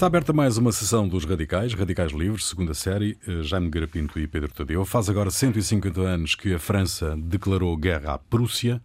[0.00, 3.18] Está aberta mais uma sessão dos Radicais, Radicais Livres, segunda série.
[3.28, 4.82] Eh, Jaime Garapinto e Pedro Tadeu.
[4.86, 8.80] Faz agora 150 anos que a França declarou guerra à Prússia.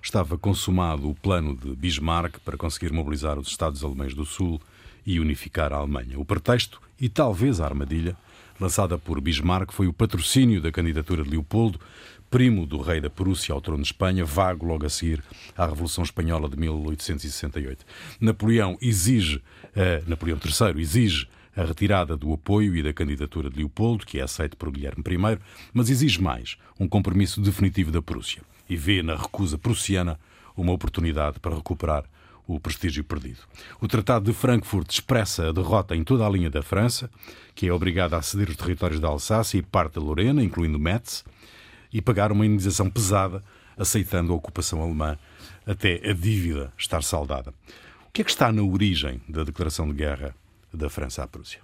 [0.00, 4.60] Estava consumado o plano de Bismarck para conseguir mobilizar os Estados alemães do Sul
[5.04, 6.16] e unificar a Alemanha.
[6.20, 8.16] O pretexto, e talvez a armadilha,
[8.60, 11.80] lançada por Bismarck, foi o patrocínio da candidatura de Leopoldo,
[12.30, 15.22] primo do rei da Prússia ao trono de Espanha, vago logo a seguir
[15.56, 17.84] à Revolução Espanhola de 1868.
[18.20, 24.06] Napoleão exige, uh, Napoleão III exige a retirada do apoio e da candidatura de Leopoldo,
[24.06, 25.38] que é aceito por Guilherme I,
[25.72, 30.18] mas exige mais, um compromisso definitivo da Prússia, e vê na recusa prussiana
[30.56, 32.04] uma oportunidade para recuperar
[32.46, 33.40] o prestígio perdido.
[33.80, 37.10] O Tratado de Frankfurt expressa a derrota em toda a linha da França,
[37.54, 41.24] que é obrigada a ceder os territórios da Alsácia e parte da Lorena, incluindo Metz,
[41.92, 43.42] e pagar uma indenização pesada,
[43.76, 45.18] aceitando a ocupação alemã
[45.66, 47.50] até a dívida estar saldada.
[48.08, 50.34] O que é que está na origem da declaração de guerra
[50.72, 51.60] da França à Prússia?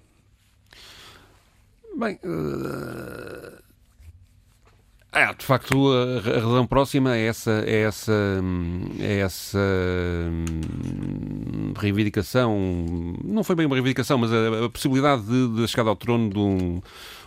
[1.97, 3.67] Bem, uh...
[5.39, 8.13] De facto, a razão próxima é essa, é essa,
[9.01, 9.59] é essa
[10.31, 12.55] hum, reivindicação,
[13.25, 16.39] não foi bem uma reivindicação, mas a, a possibilidade de, de chegada ao trono de
[16.39, 16.83] um,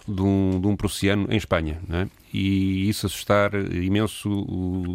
[0.08, 1.82] de um, de um prussiano em Espanha.
[1.90, 2.08] É?
[2.34, 4.30] E isso assustar imenso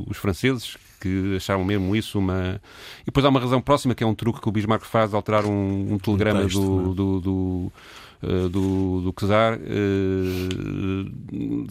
[0.09, 2.61] os franceses, que achavam mesmo isso uma.
[3.03, 5.45] E depois há uma razão próxima, que é um truque que o Bismarck faz alterar
[5.45, 6.95] um, um telegrama um texto, do, é?
[6.95, 7.73] do, do
[8.25, 9.61] uh, do, do Czar, uh,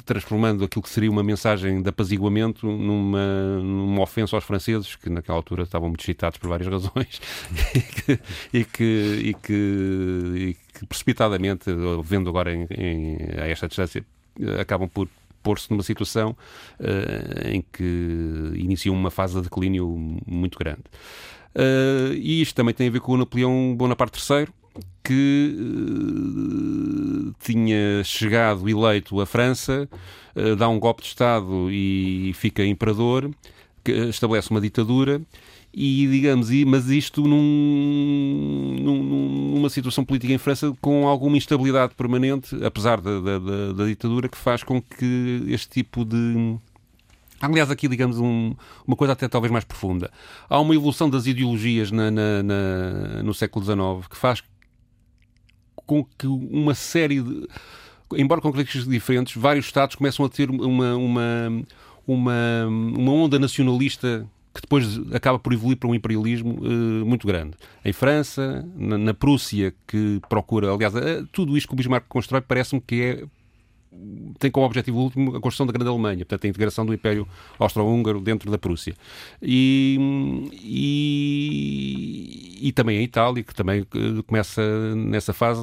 [0.05, 5.37] transformando aquilo que seria uma mensagem de apaziguamento numa, numa ofensa aos franceses, que naquela
[5.37, 7.19] altura estavam muito excitados por várias razões,
[7.73, 8.19] e, que,
[8.53, 9.33] e, que,
[10.39, 11.65] e, que, precipitadamente,
[12.03, 14.05] vendo agora em, em, a esta distância,
[14.59, 15.07] acabam por
[15.43, 16.35] pôr-se numa situação
[16.79, 19.87] uh, em que iniciam uma fase de declínio
[20.25, 20.81] muito grande.
[21.53, 24.47] Uh, e isto também tem a ver com o Napoleão Bonaparte III,
[25.03, 29.87] que uh, tinha chegado eleito à França,
[30.57, 33.29] dá um golpe de Estado e fica imperador,
[33.85, 35.21] estabelece uma ditadura
[35.73, 39.03] e digamos, mas isto num, num,
[39.55, 44.29] numa situação política em França com alguma instabilidade permanente, apesar da, da, da, da ditadura,
[44.29, 46.57] que faz com que este tipo de
[47.41, 48.55] Aliás, aqui, digamos, um,
[48.87, 50.09] uma coisa até talvez mais profunda.
[50.49, 54.41] Há uma evolução das ideologias na, na, na, no século XIX que faz
[55.75, 57.45] com que uma série de.
[58.15, 61.65] Embora com características diferentes, vários Estados começam a ter uma, uma,
[62.07, 67.55] uma, uma onda nacionalista que depois acaba por evoluir para um imperialismo uh, muito grande.
[67.83, 72.41] Em França, na, na Prússia, que procura, aliás, uh, tudo isto que o Bismarck constrói
[72.41, 73.23] parece-me que é
[74.39, 77.27] tem como objetivo último a construção da Grande Alemanha, portanto, a integração do Império
[77.59, 78.95] Austro-Húngaro dentro da Prússia.
[79.41, 85.61] E, e, e, também a Itália, que também eh, começa nessa fase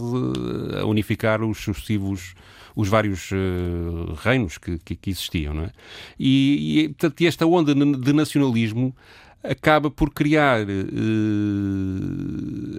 [0.81, 2.35] a unificar os sucessivos
[2.81, 5.71] os vários uh, reinos que, que, que, existiam, não é?
[6.19, 8.95] E, e, portanto, esta onda de nacionalismo
[9.43, 10.69] acaba por criar, uh,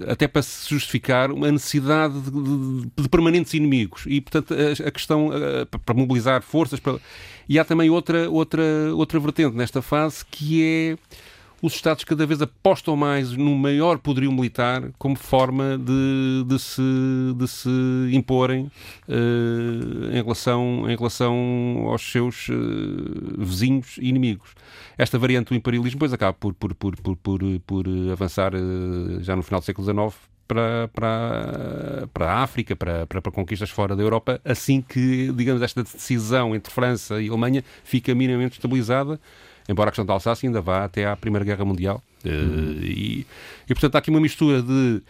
[0.07, 4.03] até para se justificar, uma necessidade de, de, de permanentes inimigos.
[4.07, 5.29] E, portanto, a, a questão,
[5.85, 6.79] para mobilizar forças.
[6.79, 7.00] Para...
[7.47, 8.63] E há também outra, outra,
[8.95, 10.97] outra vertente nesta fase que é
[11.61, 16.81] os Estados cada vez apostam mais no maior poderio militar como forma de, de, se,
[17.35, 17.69] de se
[18.11, 18.72] imporem
[19.07, 22.53] uh, em, relação, em relação aos seus uh,
[23.38, 24.50] vizinhos e inimigos.
[24.97, 29.35] Esta variante do imperialismo depois acaba por, por, por, por, por, por avançar uh, já
[29.35, 33.95] no final do século XIX para, para, para a África, para, para, para, conquistas fora
[33.95, 39.17] da Europa, assim que, digamos, esta decisão entre França e Alemanha fica minimamente estabilizada
[39.71, 42.03] embora a questão da Alsácia ainda vá até à Primeira Guerra Mundial.
[42.25, 42.77] Uhum.
[42.81, 43.25] E,
[43.67, 45.01] e, portanto, há aqui uma mistura de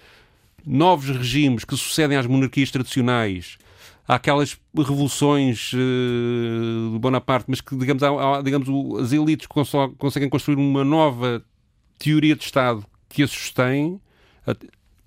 [0.66, 3.58] novos regimes que sucedem às monarquias tradicionais,
[4.08, 8.68] aquelas revoluções uh, de Bonaparte, mas que, digamos, há, há, digamos
[9.02, 9.48] as elites
[9.98, 11.44] conseguem construir uma nova
[11.98, 14.00] teoria de Estado que a sustém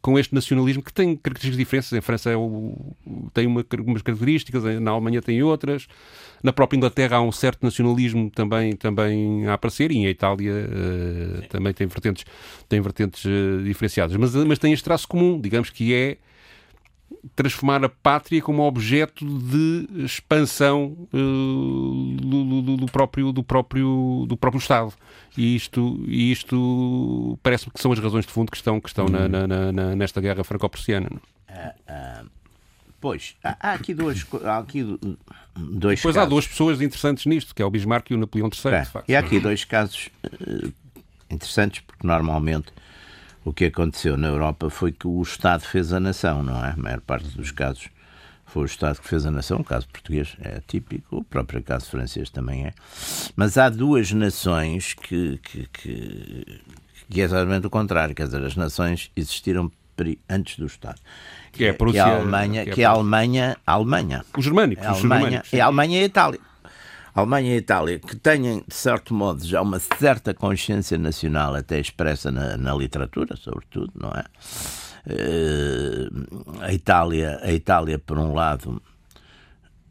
[0.05, 1.91] com este nacionalismo que tem características diferentes.
[1.95, 2.77] Em França é o,
[3.33, 5.87] tem uma, umas características, na Alemanha tem outras.
[6.43, 11.49] Na própria Inglaterra há um certo nacionalismo também, também a aparecer e em Itália uh,
[11.49, 12.27] também tem vertentes,
[12.69, 14.15] tem vertentes uh, diferenciadas.
[14.19, 16.19] Mas, mas tem este traço comum, digamos que é
[17.35, 24.37] transformar a pátria como objeto de expansão uh, do, do, do, próprio, do, próprio, do
[24.37, 24.93] próprio Estado.
[25.37, 29.07] E isto, e isto parece-me que são as razões de fundo que estão, que estão
[29.07, 31.09] na, na, na, nesta guerra franco-prussiana.
[31.49, 32.31] Uh, uh,
[33.01, 34.85] pois, há, há, aqui dois, há aqui
[35.57, 38.73] dois Pois há duas pessoas interessantes nisto, que é o Bismarck e o Napoleão III,
[38.75, 38.87] é.
[39.09, 40.11] E há aqui dois casos
[41.31, 42.73] interessantes, porque normalmente
[43.45, 46.71] o que aconteceu na Europa foi que o Estado fez a nação, não é?
[46.71, 47.89] A maior parte dos casos
[48.47, 49.59] foi o Estado que fez a nação.
[49.61, 52.73] O caso português é típico, o próprio caso francês também é.
[53.37, 56.61] Mas há duas nações que, que, que,
[57.11, 58.15] que é exatamente o contrário.
[58.15, 59.71] Quer dizer, as nações existiram
[60.29, 61.01] antes do Estado.
[61.53, 64.25] Que é a, Prússia, que é a Alemanha, que é a, é Alemanha, a Alemanha.
[64.37, 64.85] Os germânicos.
[64.85, 66.41] É a Alemanha, germânicos, é a Alemanha e a Itália.
[67.15, 72.33] Alemanha e Itália, que têm, de certo modo, já uma certa consciência nacional, até expressa
[72.33, 74.25] na, na literatura, sobretudo, não é?
[75.07, 78.83] Uh, a Itália, a Itália, por um lado,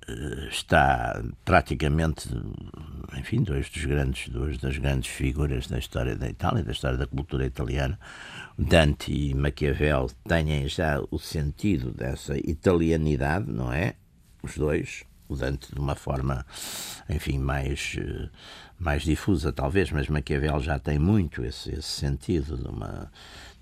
[0.10, 2.28] uh, está praticamente,
[3.18, 7.08] enfim, dois dos grandes, duas das grandes figuras da história da Itália, da história da
[7.08, 7.98] cultura italiana,
[8.58, 13.94] Dante e Maquiavel, têm já o sentido dessa italianidade, não é?
[14.42, 16.45] Os dois, Dante de uma forma,
[17.09, 18.30] enfim, mais, eh,
[18.80, 23.12] mais difusa, talvez, mas Maquiavel já tem muito esse, esse sentido de uma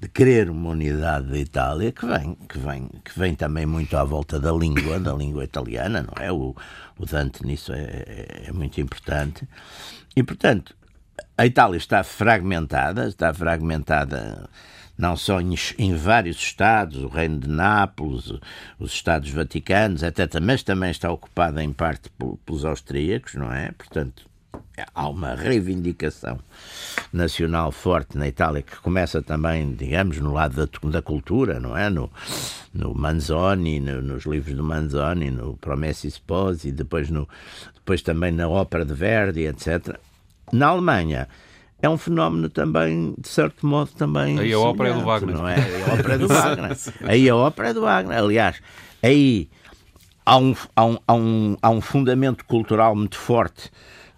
[0.02, 4.04] de querer uma unidade da Itália que vem, que vem, que vem também muito à
[4.04, 6.32] volta da língua, da língua italiana, não é?
[6.32, 6.56] O,
[6.98, 9.48] o Dante nisso é, é, é muito importante.
[10.16, 10.76] E, portanto,
[11.38, 14.50] a Itália está fragmentada, está fragmentada
[15.02, 18.32] não só em, em, vários estados, o Reino de Nápoles,
[18.78, 22.12] os Estados Vaticanos, etc., mas também está ocupada em parte
[22.46, 23.72] pelos austríacos, não é?
[23.72, 24.30] Portanto,
[24.94, 26.38] há uma reivindicação
[27.12, 31.90] nacional forte na Itália que começa também, digamos, no lado da, da cultura, não é?
[31.90, 32.08] No,
[32.72, 37.28] no Manzoni, no, nos livros do Manzoni, no Promessi Sposi, depois, no,
[37.74, 39.98] depois também na ópera de Verdi, etc.
[40.54, 41.28] Na Alemanha,
[41.82, 44.40] é um fenómeno também, de certo modo, também.
[44.40, 45.36] Aí a ópera é do Wagner.
[45.36, 45.56] Não é?
[45.56, 46.78] Aí a ópera é do Wagner.
[47.04, 48.18] aí a ópera é do Wagner.
[48.18, 48.62] Aliás,
[49.02, 49.50] aí
[50.26, 53.72] há um, há um, há um, há um fundamento cultural muito forte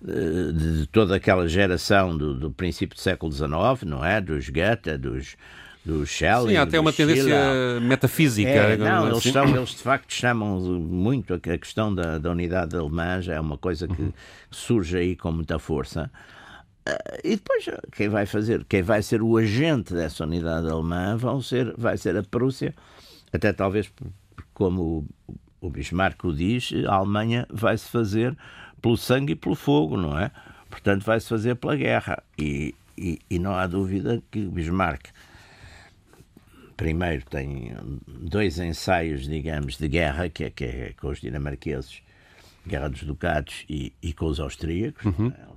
[0.06, 3.50] eh, de toda aquela geração do, do princípio do século XIX,
[3.86, 4.20] não é?
[4.20, 5.38] Dos Goethe, dos,
[5.86, 6.56] do Shelley.
[6.56, 7.82] Sim, há até uma tendência Schiller.
[7.82, 8.50] metafísica.
[8.50, 13.22] É, não, eles, são, eles de facto chamam muito a questão da, da unidade alemã,
[13.26, 14.14] é uma coisa que uhum.
[14.52, 16.12] surge aí com muita força.
[16.88, 21.42] Uh, e depois, quem vai fazer, quem vai ser o agente dessa unidade alemã vão
[21.42, 22.76] ser, vai ser a Prússia,
[23.32, 23.92] até talvez
[24.54, 25.08] como
[25.62, 28.38] o, Bismarck o diz, a Alemanha vai se fazer
[28.82, 30.30] pelo sangue e pelo fogo, não é?
[30.70, 32.22] Portanto, vai se fazer pela guerra.
[32.38, 35.08] E, e, e não há dúvida que o Bismarck
[36.76, 37.72] primeiro tem
[38.08, 42.02] dois ensaios, digamos, de guerra, que é, que é com os dinamarqueses,
[42.68, 45.06] Guerra dos Ducados e, e com os austríacos.
[45.06, 45.32] Uhum.
[45.32, 45.53] É?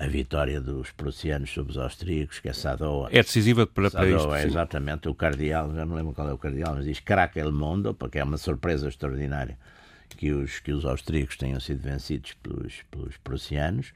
[0.00, 3.10] A vitória dos prussianos sobre os austríacos, que é Sadoa.
[3.12, 4.34] É decisiva para, para isto.
[4.34, 7.52] É exatamente o cardeal, já não lembro qual é o cardeal, mas diz Craca el
[7.52, 9.58] Mundo, porque é uma surpresa extraordinária
[10.16, 13.92] que os, que os austríacos tenham sido vencidos pelos, pelos prussianos.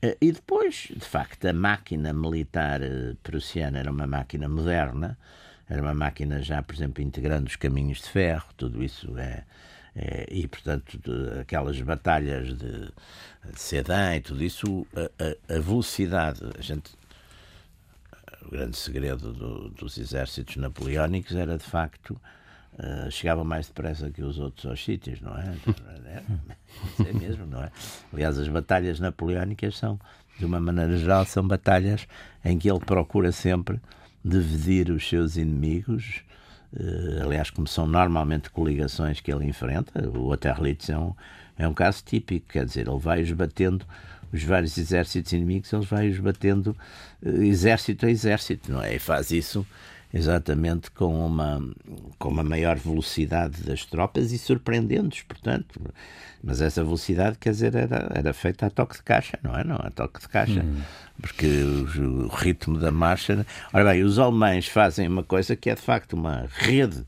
[0.00, 5.18] Eh, e depois, de facto, a máquina militar eh, prussiana era uma máquina moderna,
[5.68, 9.44] era uma máquina já, por exemplo, integrando os caminhos de ferro, tudo isso é,
[10.30, 12.92] e, portanto, de, aquelas batalhas de,
[13.52, 16.92] de Sedan e tudo isso, a, a, a, velocidade, a gente,
[18.42, 22.20] o grande segredo do, dos exércitos napoleónicos era, de facto,
[22.74, 25.56] uh, chegava mais depressa que os outros aos sítios, não é?
[26.08, 26.22] É,
[27.08, 27.70] é mesmo, não é?
[28.12, 30.00] Aliás, as batalhas napoleónicas são,
[30.38, 32.06] de uma maneira geral, são batalhas
[32.44, 33.80] em que ele procura sempre
[34.24, 36.22] dividir os seus inimigos
[37.22, 41.14] aliás, como são normalmente coligações que ele enfrenta, o Austerlitz é um,
[41.56, 43.84] é um caso típico, quer dizer, ele vai-os batendo,
[44.32, 46.76] os vários exércitos inimigos, ele vai-os batendo
[47.22, 48.94] uh, exército a exército, não é?
[48.94, 49.66] E faz isso
[50.12, 51.62] exatamente com uma,
[52.18, 55.80] com uma maior velocidade das tropas e surpreendendo-os, portanto.
[56.42, 59.64] Mas essa velocidade, quer dizer, era, era feita a toque de caixa, não é?
[59.64, 60.62] Não, a toque de caixa.
[60.62, 60.80] Hum.
[61.20, 63.44] Porque o, o, ritmo da marcha.
[63.72, 67.04] Ora bem, os alemães fazem uma coisa que é de facto uma rede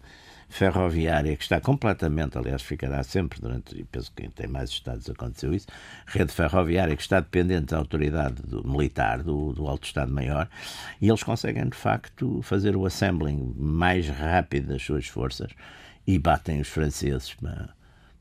[0.51, 5.55] ferroviária que está completamente, aliás, ficará sempre durante, e penso que tem mais estados aconteceu
[5.55, 5.69] isso,
[6.07, 10.49] rede ferroviária que está dependente da autoridade do, militar, do, do Alto Estado-Maior,
[11.01, 15.53] e eles conseguem, de facto, fazer o assembling mais rápido das suas forças
[16.07, 17.37] e batem os franceses.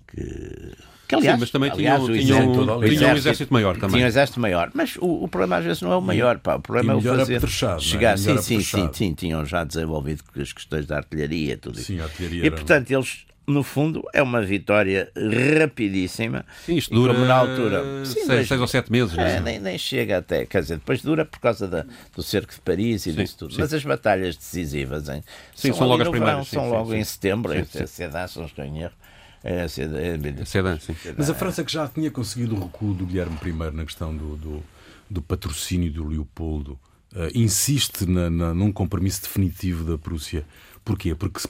[0.07, 0.75] Que
[1.09, 3.89] que, aliás, Sim, mas também aliás, tinham, tinham, exército, tinham, um exército maior também.
[3.89, 4.69] Tinha um exército maior.
[4.75, 6.37] Mas o, o, problema às vezes não é o maior.
[6.37, 6.57] Pá.
[6.57, 7.41] O problema é o fazer.
[7.79, 8.17] Chegar, é?
[8.17, 9.13] sim, sim, sim, sim.
[9.15, 12.03] Tinham já desenvolvido as questões da artilharia tudo sim, isso.
[12.03, 15.11] Artilharia e portanto eles no fundo, é uma vitória
[15.59, 16.45] rapidíssima.
[16.63, 18.05] Sim, isto dura na altura.
[18.05, 19.17] Sim, seis, seis, ou sete meses.
[19.17, 20.45] É, é, nem, nem, chega até.
[20.45, 21.83] Quer dizer, depois dura por causa da,
[22.15, 23.55] do cerco de Paris e sim, disso tudo.
[23.55, 23.61] Sim.
[23.61, 25.23] Mas as batalhas decisivas hein,
[25.55, 26.47] sim, são, são logo as primeiras.
[26.47, 28.93] são logo em setembro, em Sedan, se não estou em erro.
[29.43, 30.95] É, é, Sedan, sim.
[31.17, 34.35] Mas a França que já tinha conseguido o recuo do Guilherme I na questão do,
[34.35, 34.63] do,
[35.09, 36.79] do patrocínio do Leopoldo
[37.13, 40.45] uh, insiste na, na, num compromisso definitivo da Prússia.
[40.83, 41.15] Porquê?
[41.15, 41.41] Porque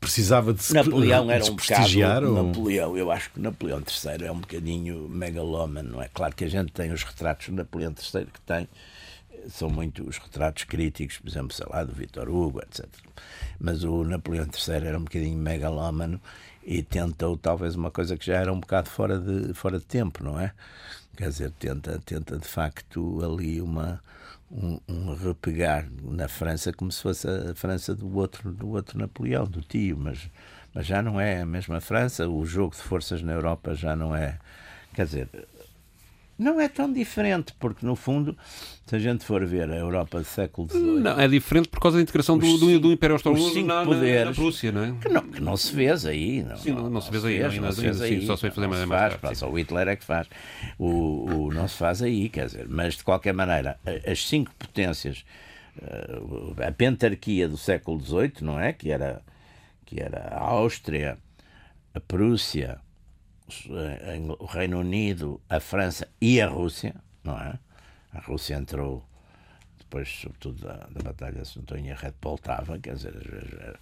[0.00, 2.46] precisava de se Napoleão era um bocado, ou...
[2.46, 6.08] Napoleão, eu acho que Napoleão III é um bocadinho megalómano, não é?
[6.12, 8.68] Claro que a gente tem os retratos de Napoleão III que tem
[9.48, 12.86] são muito os retratos críticos, por exemplo, sei lá, do Vitor Hugo, etc.
[13.60, 16.20] Mas o Napoleão III era um bocadinho megalómano
[16.66, 20.24] e tentou talvez uma coisa que já era um bocado fora de, fora de tempo,
[20.24, 20.52] não é?
[21.16, 24.02] Quer dizer, tenta, tenta de facto ali uma,
[24.50, 29.44] um, um, repegar na França como se fosse a França do outro, do outro Napoleão,
[29.46, 30.28] do tio, mas,
[30.74, 34.14] mas já não é a mesma França, o jogo de forças na Europa já não
[34.14, 34.38] é.
[34.92, 35.28] Quer dizer,
[36.38, 38.36] não é tão diferente, porque no fundo,
[38.86, 41.00] se a gente for ver a Europa do século XVIII.
[41.00, 44.32] Não, é diferente por causa da integração do, do, do Império Austro-Húngaro na, na, na,
[44.32, 44.94] Prússia, não é?
[45.00, 46.42] Que não, que não se vês aí.
[46.42, 47.38] Não, sim, não, não se vês aí.
[47.38, 48.20] Não, não se vês aí.
[48.20, 50.28] Sim, só se vê fazer mais, faz, mais Só o Hitler é que faz.
[50.78, 52.66] O, o, não se faz aí, quer dizer.
[52.68, 55.24] Mas de qualquer maneira, as cinco potências,
[55.80, 58.74] eh, a pentarquia do século XVIII, não é?
[58.74, 59.22] Que era,
[59.86, 61.16] que era a Áustria,
[61.94, 62.78] a Prússia
[64.38, 67.58] o Reino Unido, a França e a Rússia, não é?
[68.12, 69.06] A Rússia entrou
[69.78, 73.78] depois, sobretudo, da, da Batalha, não estou em Red Poltava, quer dizer,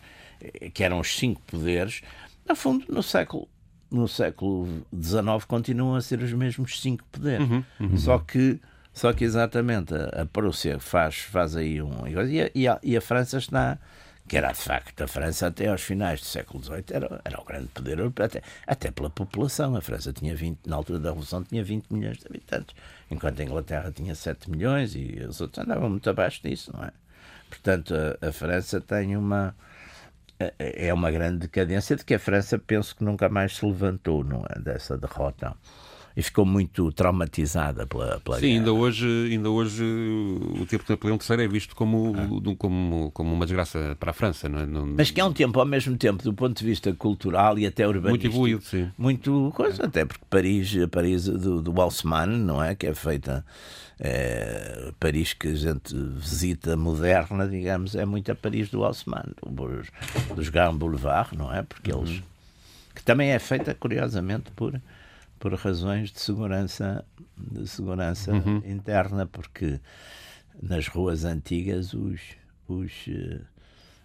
[0.73, 2.02] que eram os cinco poderes.
[2.47, 3.49] No fundo, no século
[3.90, 7.49] no século XIX continuam a ser os mesmos cinco poderes.
[7.49, 7.97] Uhum, uhum.
[7.97, 8.61] Só que
[8.92, 12.06] só que exatamente a, a Prússia faz, faz aí um.
[12.06, 13.78] E a, e a, e a França está
[14.26, 17.45] que era de facto a França até aos finais do século XVIII era, era o
[17.45, 19.76] grande poder europeu, até, até pela população.
[19.76, 22.75] A França tinha 20, na altura da Revolução tinha 20 milhões de habitantes,
[23.11, 26.90] enquanto a Inglaterra tinha 7 milhões e os outros andavam muito abaixo disso, não é?
[27.49, 29.54] Portanto, a, a França tem uma
[30.59, 34.45] é uma grande decadência de que a França penso que nunca mais se levantou não
[34.50, 35.54] é, dessa derrota
[36.16, 38.59] e ficou muito traumatizada pela, pela Sim, guerra.
[38.59, 42.54] ainda hoje, ainda hoje o tempo de Napoleão III é visto como, ah.
[42.56, 44.49] como, como uma desgraça para a França.
[44.49, 44.66] Não é?
[44.66, 44.87] Não...
[44.87, 47.87] Mas que é um tempo, ao mesmo tempo, do ponto de vista cultural e até
[47.87, 48.11] urbanístico.
[48.11, 48.90] Muito evoluído, sim.
[48.97, 49.87] Muito coisa, é.
[49.87, 52.75] até porque Paris, Paris do, do Haussmann, não é?
[52.76, 53.44] Que é feita.
[53.99, 59.88] É, Paris que a gente visita moderna, digamos, é muito a Paris do Haussmann, dos,
[60.35, 61.62] dos Grand Boulevard, não é?
[61.62, 62.11] Porque eles.
[62.11, 62.23] Uhum.
[62.94, 64.80] que também é feita, curiosamente, por
[65.38, 67.05] por razões de segurança,
[67.37, 68.62] de segurança uhum.
[68.64, 69.81] interna, porque
[70.62, 72.21] nas ruas antigas os,
[72.69, 73.45] os uh,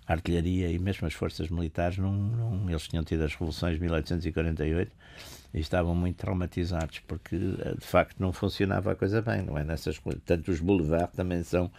[0.08, 4.92] artilharia e mesmo as forças militares não, não, eles tinham tido as revoluções de 1848
[5.54, 9.64] e estavam muito traumatizados porque eh, de facto não funcionava a coisa bem, não é
[9.64, 10.00] nessas.
[10.26, 11.72] Tanto os boulevards também são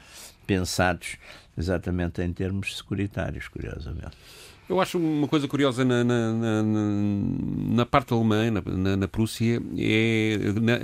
[0.47, 1.17] pensados
[1.57, 4.17] exatamente em termos securitários, curiosamente.
[4.71, 10.39] Eu acho uma coisa curiosa na, na, na, na parte alemã, na, na, Prússia, é
[10.63, 10.79] na,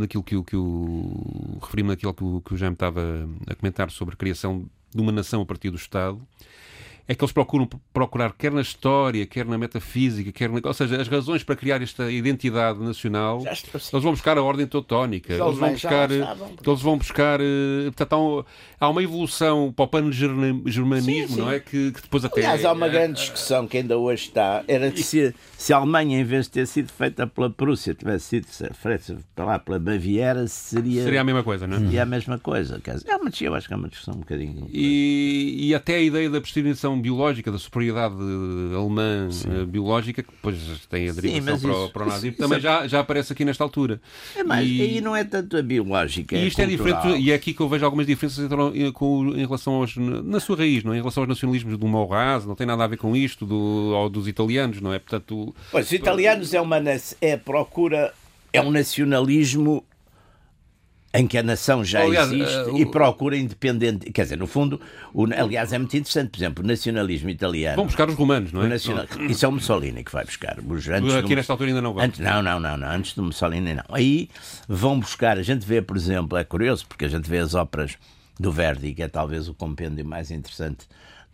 [0.00, 1.56] naquilo que, que o.
[1.62, 5.12] referi-me naquilo que o, que o Jaime estava a comentar sobre a criação de uma
[5.12, 6.20] nação a partir do Estado
[7.08, 11.00] é que eles procuram procurar, quer na história, quer na metafísica, quer na, ou seja,
[11.00, 15.72] as razões para criar esta identidade nacional, eles vão buscar a ordem teutónica, eles vão
[15.72, 17.38] buscar, eles vão buscar,
[17.86, 18.44] portanto, há, um,
[18.80, 21.60] há uma evolução para o pan-germanismo, não é?
[21.60, 22.40] Que, que, depois até.
[22.40, 26.18] Aliás, há uma grande discussão que ainda hoje está, era de se, se a Alemanha,
[26.18, 31.04] em vez de ter sido feita pela Prússia, tivesse sido feita lá pela Baviera, seria.
[31.04, 31.80] Seria a mesma coisa, não é?
[31.80, 32.80] Seria a mesma coisa.
[32.80, 34.68] Quer dizer, é uma, eu acho que é uma discussão um bocadinho.
[34.72, 36.40] E, e até a ideia da
[36.96, 38.14] prescrição biológica, da superioridade
[38.74, 39.48] alemã Sim.
[39.50, 40.56] Eh, biológica, que depois
[40.88, 43.62] tem a derivação Sim, para, isso, para o nazismo, também já, já aparece aqui nesta
[43.64, 44.00] altura.
[44.34, 46.36] É mais, e aí não é tanto a biológica.
[46.36, 48.92] E é isto é, é diferente, e é aqui que eu vejo algumas diferenças entre,
[48.92, 50.96] com, em relação aos, na sua raiz, não é?
[50.96, 54.08] em relação aos nacionalismos do Maurras, não tem nada a ver com isto, do, ou
[54.08, 54.98] dos italianos, não é?
[54.98, 56.76] Portanto, pois, os italianos é uma
[57.20, 58.12] é procura,
[58.52, 59.84] é um nacionalismo
[61.18, 64.10] em que a nação já aliás, existe uh, e procura independente.
[64.12, 64.80] Quer dizer, no fundo,
[65.12, 67.76] o, aliás, é muito interessante, por exemplo, o nacionalismo italiano.
[67.76, 68.68] Vão buscar os romanos, não é?
[68.68, 69.26] Nacional, não.
[69.26, 70.58] Isso é o Mussolini que vai buscar.
[70.58, 72.06] Os, antes Aqui do, nesta altura ainda não vai.
[72.06, 73.84] Antes, não, não, não, não, antes do Mussolini não.
[73.88, 74.28] Aí
[74.68, 77.96] vão buscar, a gente vê, por exemplo, é curioso, porque a gente vê as óperas
[78.38, 80.86] do Verdi, que é talvez o compêndio mais interessante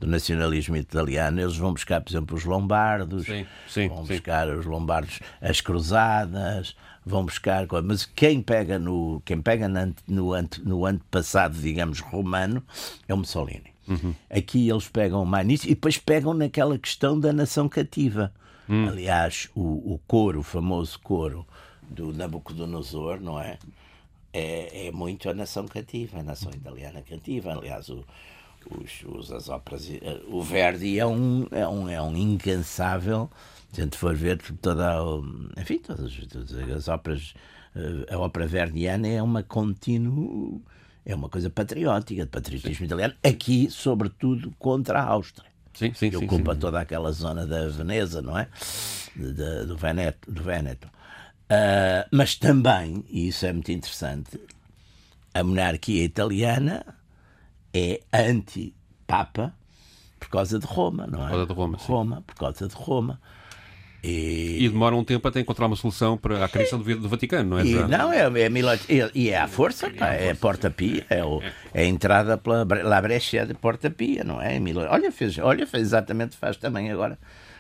[0.02, 4.14] do nacionalismo italiano, eles vão buscar, por exemplo, os lombardos, sim, sim, vão sim.
[4.14, 6.74] buscar os lombardos, as cruzadas,
[7.04, 9.68] vão buscar, mas quem pega no quem pega
[10.06, 12.62] no, ante, no antepassado, digamos, romano,
[13.08, 13.72] é o Mussolini.
[13.88, 14.14] Uhum.
[14.30, 18.32] Aqui eles pegam mais nisso e depois pegam naquela questão da nação cativa.
[18.68, 18.88] Uhum.
[18.88, 21.46] Aliás, o, o coro, o famoso coro
[21.82, 23.58] do Nabucodonosor, não é?
[24.32, 27.52] É, é muito a nação cativa, a nação italiana cativa.
[27.52, 28.04] Aliás, o,
[28.70, 33.28] os, os, as óperas, eh, o Verdi é um, é um, é um incansável
[33.74, 34.98] a gente for ver toda
[35.56, 37.34] enfim, todas, todas as óperas,
[37.74, 40.60] eh, a ópera verdiana é uma contínua
[41.04, 42.84] é uma coisa patriótica, de patriotismo sim.
[42.84, 45.50] italiano, aqui, sobretudo, contra a Áustria.
[45.74, 46.60] Sim, sim, que sim, ocupa sim.
[46.60, 48.48] toda aquela zona da Veneza, não é?
[49.16, 50.30] De, do Veneto.
[50.30, 50.86] Do Veneto.
[50.86, 54.40] Uh, mas também, e isso é muito interessante,
[55.34, 56.84] a monarquia italiana
[57.74, 59.54] é anti-papa
[60.20, 61.30] por causa de Roma, não é?
[61.30, 61.86] Por causa de Roma, sim.
[61.92, 63.20] Roma, por causa de Roma.
[64.02, 64.64] E...
[64.64, 67.58] e, demora um tempo até encontrar uma solução para a criação do, do Vaticano, não
[67.60, 67.64] é?
[67.64, 71.40] E, não, é, é, é, e é à força, pá, é a porta-pia, é, o,
[71.72, 74.60] é a entrada pela La Brescia de porta-pia, não é?
[74.90, 77.16] Olha fez, olha, fez exatamente, faz também agora,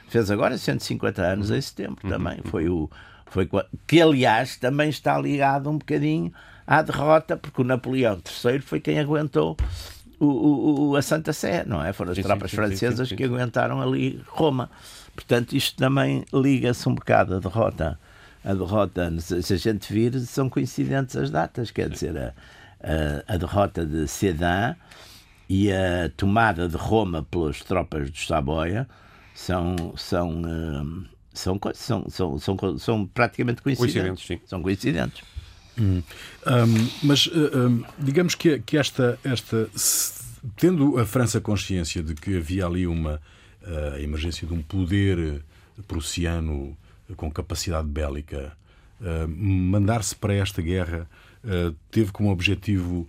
[0.08, 2.90] fez agora 150 anos em setembro também, foi o,
[3.26, 3.48] foi,
[3.86, 6.32] que aliás também está ligado um bocadinho
[6.66, 9.56] à derrota, porque o Napoleão III foi quem aguentou
[10.18, 11.92] o, o, a Santa Sé, não é?
[11.92, 14.70] Foram as tropas francesas que aguentaram ali Roma.
[15.14, 17.98] Portanto, isto também liga-se um bocado à derrota.
[18.44, 22.34] A derrota, se a gente vir, são coincidentes as datas, quer dizer, a,
[22.82, 24.74] a, a derrota de Sedan
[25.48, 28.88] e a tomada de Roma pelas tropas de Saboia
[29.34, 34.26] são, são, hum, são, são, são, são, são, praticamente coincidentes.
[34.26, 35.22] coincidentes são coincidentes.
[35.78, 36.02] Hum.
[36.46, 39.68] Um, mas um, digamos que, que esta, esta,
[40.56, 43.20] tendo a França consciência de que havia ali uma
[43.94, 45.42] a emergência de um poder
[45.86, 46.76] prussiano
[47.16, 48.52] com capacidade bélica,
[49.28, 51.08] mandar-se para esta guerra
[51.90, 53.08] teve como objetivo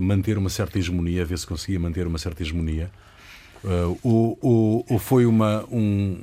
[0.00, 2.90] manter uma certa hegemonia, ver se conseguia manter uma certa hegemonia,
[4.02, 6.18] ou, ou, ou foi uma, um,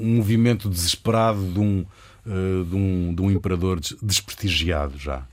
[0.00, 1.84] um, movimento desesperado de um,
[2.24, 5.26] de um, de um imperador desprestigiado já?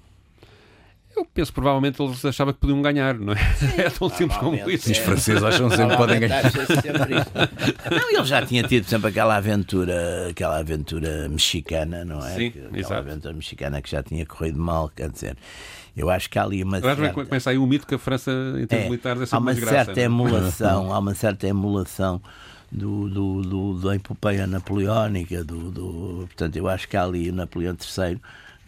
[1.16, 3.38] Eu penso provavelmente eles achavam que podiam ganhar, não é?
[3.78, 4.92] É tão simples como isso.
[4.92, 6.44] Os franceses acham sempre que podem ganhar.
[7.90, 12.36] não, ele já tinha tido sempre aquela aventura, aquela aventura mexicana, não é?
[12.36, 12.94] Sim, aquela exato.
[12.96, 15.38] aventura mexicana que já tinha corrido mal, quer dizer.
[15.96, 17.26] Eu acho que há ali uma Aliás, certa...
[17.26, 19.86] começa aí o mito que a França, em termos é, militares, é há uma desgraça,
[19.86, 22.22] certa emulação, há uma certa emulação
[22.70, 27.34] do, do, do, da epopeia napoleónica, do, do, portanto, eu acho que há ali o
[27.34, 28.20] Napoleão III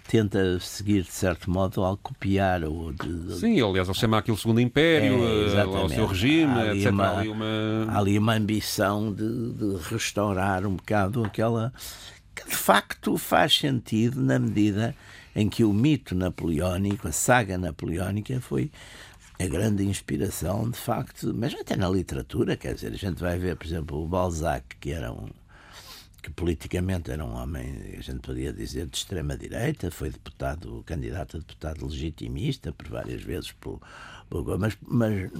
[0.08, 2.64] tenta seguir, de certo modo, ao copiar.
[2.64, 3.40] Ou de.
[3.40, 6.92] Sim, aliás, ele chama aquilo Segundo Império, é, o seu regime, há ali etc.
[6.92, 7.46] Uma, há ali uma...
[7.90, 11.74] há ali uma ambição de, de restaurar um bocado aquela
[12.36, 14.96] que de facto faz sentido na medida
[15.36, 18.72] em que o mito napoleónico, a saga napoleónica, foi
[19.40, 23.56] a grande inspiração, de facto, mas até na literatura, quer dizer, a gente vai ver,
[23.56, 25.28] por exemplo, o Balzac, que era um
[26.28, 31.40] que politicamente era um homem, a gente podia dizer, de extrema-direita, foi deputado, candidato a
[31.40, 33.80] deputado legitimista por várias vezes, por,
[34.30, 35.32] por, mas, mas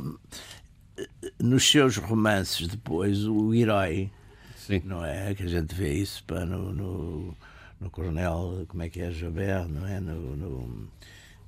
[1.38, 4.10] nos seus romances depois, o herói,
[4.56, 4.82] Sim.
[4.86, 5.36] não é?
[5.36, 7.38] Que a gente vê isso pá, no, no,
[7.82, 10.00] no Coronel, como é que é, Jobert, não é?
[10.00, 10.90] No, no,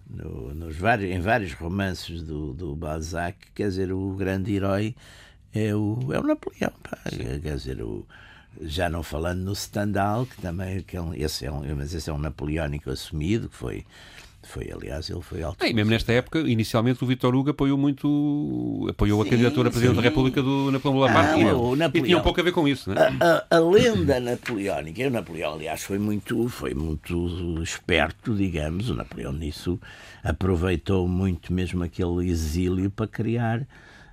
[0.09, 4.93] no, nos vários, em vários romances do, do Balzac, quer dizer, o grande herói
[5.53, 8.05] é o, é o Napoleão, pá, quer dizer, o
[8.61, 12.09] já não falando no Stendhal, que também que é um, esse é um, mas esse
[12.09, 13.85] é um napoleónico assumido, que foi,
[14.43, 15.65] foi aliás, ele foi alto.
[15.65, 19.71] E mesmo nesta época, inicialmente o Vitor Hugo apoiou muito, apoiou sim, a candidatura a
[19.71, 21.43] Presidente da República do Napoleão Bonaparte.
[21.43, 22.95] Ah, o Napoleão, e tinha um pouco a ver com isso, né?
[23.19, 28.95] a, a, a lenda napoleónica, o Napoleão, aliás, foi muito, foi muito esperto, digamos, o
[28.95, 29.79] Napoleão nisso
[30.23, 33.65] aproveitou muito mesmo aquele exílio para criar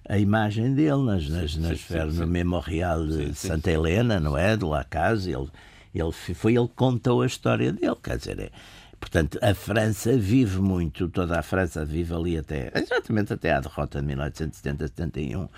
[0.08, 4.36] a imagem dele nas, nas, sim, nas sim, sim, no Memorial de Santa Helena, não
[4.36, 4.56] é?
[4.56, 5.48] De La Casa, ele,
[5.94, 8.50] ele foi ele que contou a história dele, quer dizer, é,
[8.98, 14.00] Portanto, a França vive muito, toda a França vive ali até, exatamente até à derrota
[14.00, 15.48] de 1870-71,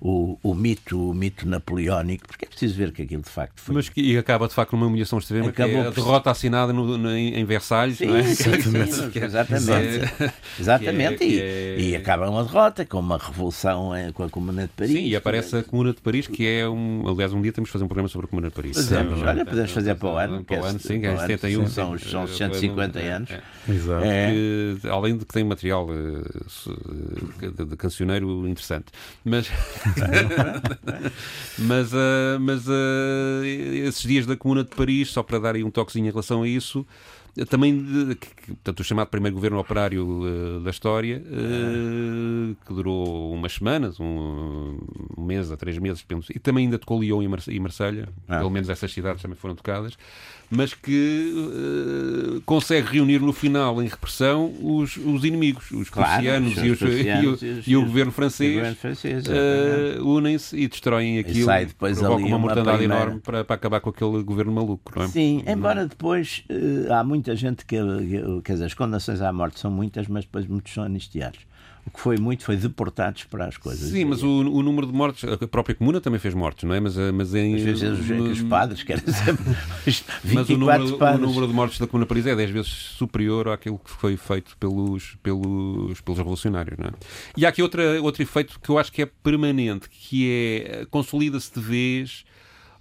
[0.00, 3.74] o, o, mito, o mito napoleónico, porque é preciso ver que aquilo de facto foi.
[3.74, 6.72] Mas que e acaba de facto numa humilhação extrema, Acabou que é a derrota assinada
[6.72, 8.22] no, no, em Versalhes, sim, não é?
[8.24, 10.32] Sim, sim, exatamente.
[10.58, 11.24] exatamente.
[11.24, 11.80] É, e, é...
[11.80, 14.92] e, acaba uma derrota com uma revolução eh, com a Comuna de Paris.
[14.92, 17.06] Sim, e aparece a Comuna de Paris, que é um.
[17.08, 18.76] Aliás, um dia temos de fazer um programa sobre a Comuna de Paris.
[18.76, 20.44] Podemos, olha, podemos fazer para o ano.
[20.44, 21.66] Para o ano, sim, que é 71.
[21.68, 23.30] São os 150 50 anos.
[23.30, 23.42] É.
[23.68, 24.04] Exato.
[24.04, 24.30] É.
[24.30, 28.86] Que, além de que tem material uh, de, de, cancioneiro interessante.
[29.24, 29.50] Mas,
[31.58, 35.70] mas, uh, mas uh, esses dias da Comuna de Paris, só para dar aí um
[35.70, 36.86] toquezinho em relação a isso,
[37.44, 43.52] também que, portanto, o chamado primeiro governo operário uh, da história, uh, que durou umas
[43.52, 44.78] semanas, um,
[45.18, 48.38] um, mês a três meses, penso, e também ainda tocou Lyon e, Marselha, ah.
[48.38, 49.98] pelo menos essas cidades também foram tocadas
[50.50, 56.56] mas que uh, consegue reunir no final, em repressão, os, os inimigos, os claro, prussianos,
[56.62, 61.66] e, os, e, o, e, o, governo francês, francês uh, unem-se e destroem aquilo e
[61.66, 63.02] depois ali uma, uma mortandade primeira...
[63.02, 64.92] enorme para, para, acabar com aquele governo maluco.
[64.94, 65.08] Não é?
[65.08, 67.76] Sim, embora depois uh, há muita gente que,
[68.44, 71.40] quer dizer, as condenações à morte são muitas, mas depois muitos são anistiados.
[71.86, 73.90] O que foi muito foi deportados para as coisas.
[73.90, 76.80] Sim, mas o, o, número de mortes, a própria comuna também fez mortes, não é?
[76.80, 77.54] Mas, eh, mas em.
[77.54, 79.56] Às vezes os, os padres querem sempre.
[80.34, 81.22] mas o número, padres.
[81.22, 84.56] o número de mortes da Comuna Paris é 10 vezes superior àquilo que foi feito
[84.58, 86.92] pelos, pelos, pelos revolucionários, não é?
[87.36, 91.54] E há aqui outra, outro efeito que eu acho que é permanente, que é consolida-se
[91.54, 92.24] de vez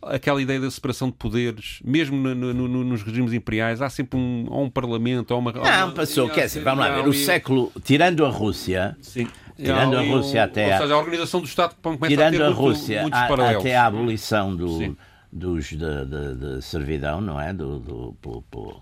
[0.06, 4.46] aquela ideia da separação de poderes, mesmo no, no, nos regimes imperiais, há sempre um,
[4.50, 5.52] ou um parlamento ou uma.
[5.52, 8.98] Não, uma, passou, quer dizer, vamos lá ver, o século, tirando a Rússia.
[9.02, 9.28] Sim.
[9.58, 10.74] Tirando a Rússia um, até.
[10.74, 13.76] Ou seja, a organização do Estado começa tirando a, ter a Rússia muito, a, até
[13.76, 14.98] a abolição do,
[15.32, 17.54] dos de, de, de, servidão, não é?
[17.54, 18.82] Do, do, do, do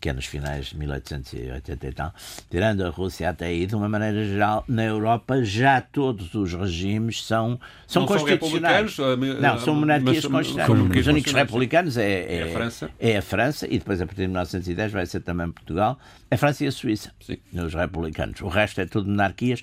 [0.00, 2.14] que é nos finais de 1880 e tal,
[2.50, 7.24] tirando a Rússia até aí, de uma maneira geral, na Europa já todos os regimes
[7.24, 8.94] são, são não constitucionais.
[8.94, 10.98] São não, são monarquias constitucionais.
[10.98, 12.90] Os únicos republicanos é, é, é, a França.
[12.98, 15.98] é a França e depois a partir de 1910 vai ser também Portugal,
[16.30, 17.38] a França e a Suíça, Sim.
[17.52, 18.40] os republicanos.
[18.40, 19.62] O resto é tudo monarquias.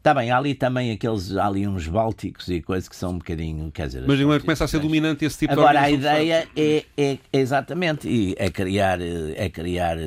[0.00, 3.18] Está bem, há ali também aqueles, há ali uns bálticos e coisas que são um
[3.18, 4.02] bocadinho, quer dizer...
[4.06, 7.18] Mas não começa a ser dominante esse tipo Agora, de a ideia é, é, é,
[7.30, 9.98] exatamente, e é criar, é criar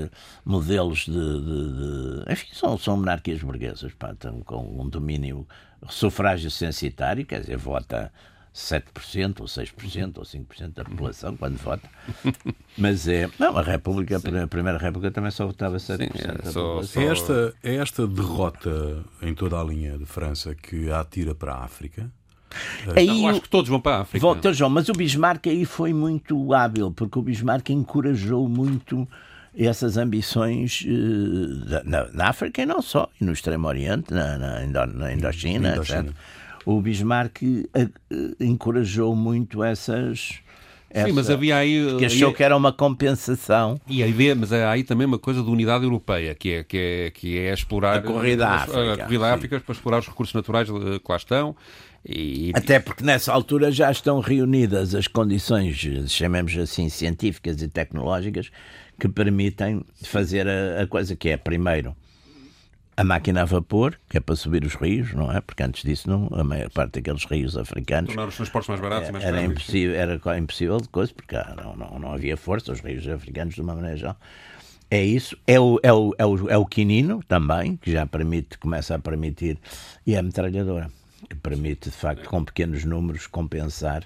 [0.44, 2.34] modelos de, de, de...
[2.34, 5.48] enfim, são, são monarquias burguesas, pá, com um domínio
[5.88, 8.12] sufrágio censitário, quer dizer, vota
[8.54, 11.90] 7% ou 6% ou 5% da população quando vota.
[12.78, 13.28] Mas é.
[13.40, 14.38] Não, a República, Sim.
[14.38, 17.02] a Primeira República também só votava 7% Sim, é, só.
[17.02, 21.54] É esta, é esta derrota em toda a linha de França que a atira para
[21.54, 22.12] a África?
[22.96, 24.24] Aí, não, acho que todos vão para a África.
[24.24, 29.08] Vão, todos vão, mas o Bismarck aí foi muito hábil, porque o Bismarck encorajou muito
[29.58, 35.14] essas ambições uh, na, na, África e não só, e no Extremo Oriente, na, na
[35.14, 36.02] Indochina, Indochina.
[36.02, 36.16] etc
[36.66, 37.68] o Bismarck eh,
[38.12, 40.40] eh, encorajou muito essas.
[40.90, 41.96] Essa, Sim, mas havia aí.
[41.98, 43.82] Que achou aí, que era uma compensação.
[43.88, 47.12] E aí, mas há aí também uma coisa de unidade europeia, que é, que é,
[47.12, 47.98] que é explorar.
[47.98, 48.94] A corrida à África.
[48.94, 51.56] A corrida à África para explorar os recursos naturais eh, que lá estão.
[52.06, 52.52] E...
[52.54, 55.78] Até porque nessa altura já estão reunidas as condições,
[56.10, 58.52] chamemos assim, científicas e tecnológicas
[59.00, 61.96] que permitem fazer a, a coisa que é, primeiro,
[62.96, 65.42] a máquina a vapor, que é para subir os rios, não é?
[65.42, 68.14] Porque antes disso, não, a maior parte daqueles rios africanos.
[68.14, 71.76] Tornar os transportes mais baratos era, mais era impossível, era impossível de coisa, porque não,
[71.76, 74.18] não, não havia força, os rios africanos, de uma maneira geral.
[74.92, 75.36] É isso.
[75.48, 79.00] É o, é, o, é, o, é o quinino também, que já permite, começa a
[79.00, 79.58] permitir,
[80.06, 80.92] e é a metralhadora,
[81.28, 84.04] que permite, de facto, com pequenos números, compensar.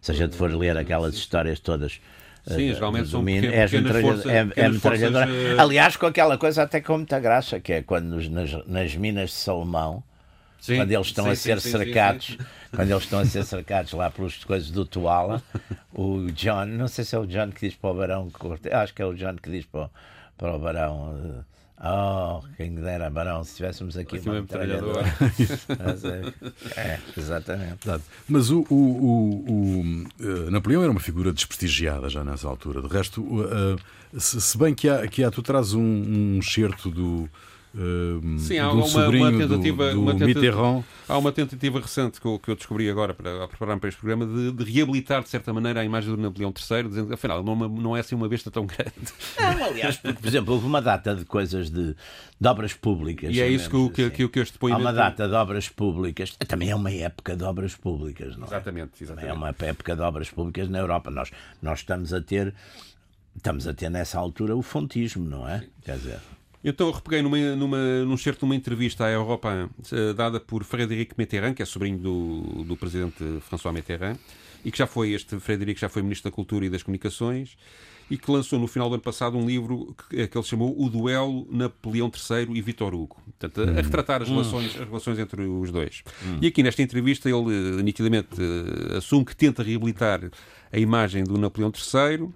[0.00, 2.00] Se a gente for ler aquelas histórias todas
[2.48, 3.68] Sim, geralmente são pequeno, é,
[4.00, 5.26] forças, é, é metralhadora.
[5.26, 9.30] Forças, Aliás, com aquela coisa até com muita graça, que é quando nas, nas minas
[9.30, 10.02] de Salomão,
[10.60, 12.38] sim, quando eles estão sim, a ser sim, cercados,
[12.74, 15.42] quando eles estão a ser cercados lá pelas coisas do Tuala,
[15.92, 18.32] o John, não sei se é o John que diz para o Barão,
[18.72, 19.90] acho que é o John que diz para,
[20.36, 21.44] para o Barão
[21.80, 25.04] Oh, quem dera, Barão, se tivéssemos aqui assim uma metralhadora.
[26.76, 27.88] é, exatamente.
[28.28, 29.80] Mas o, o, o, o
[30.20, 32.82] uh, Napoleão era uma figura desprestigiada já nessa altura.
[32.82, 33.24] De resto,
[34.16, 37.28] se, se, bem que há, que há tu traz um, um excerto do
[37.74, 42.26] Uh, Sim, há uma, uma, tentativa, do, do uma tentativa, há uma tentativa recente que
[42.26, 45.52] eu, que eu descobri agora para preparar-me para este programa de, de, reabilitar de certa
[45.52, 48.50] maneira a imagem do Napoleão III, dizendo que afinal não, não é assim uma besta
[48.50, 48.92] tão grande.
[49.38, 51.94] Não, aliás, porque, por exemplo, houve uma data de coisas de,
[52.40, 53.34] de obras públicas.
[53.34, 54.10] E é isso que, assim.
[54.10, 54.80] que, que, este depoimento...
[54.80, 58.48] Há uma data de obras públicas, também é uma época de obras públicas, não é?
[58.48, 59.28] Exatamente, exatamente.
[59.28, 61.10] Também é uma época de obras públicas na Europa.
[61.10, 62.54] Nós, nós estamos a ter
[63.36, 65.64] estamos a ter nessa altura o fontismo, não é?
[65.84, 66.18] Quer dizer,
[66.64, 71.14] então eu repeguei numa, numa, num certo numa entrevista à Europa uh, dada por Frédéric
[71.16, 74.16] Mitterrand, que é sobrinho do, do presidente François Mitterrand,
[74.64, 77.56] e que já foi, este Frédéric já foi Ministro da Cultura e das Comunicações,
[78.10, 80.88] e que lançou no final do ano passado um livro que, que ele chamou O
[80.88, 83.16] Duelo Napoleão III e Vitor Hugo.
[83.38, 83.74] Portanto, a, a hum.
[83.74, 84.32] retratar as, hum.
[84.32, 86.02] relações, as relações entre os dois.
[86.24, 86.38] Hum.
[86.40, 90.30] E aqui nesta entrevista ele nitidamente uh, assume que tenta reabilitar
[90.72, 92.32] a imagem do Napoleão III uh,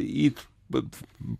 [0.00, 0.34] e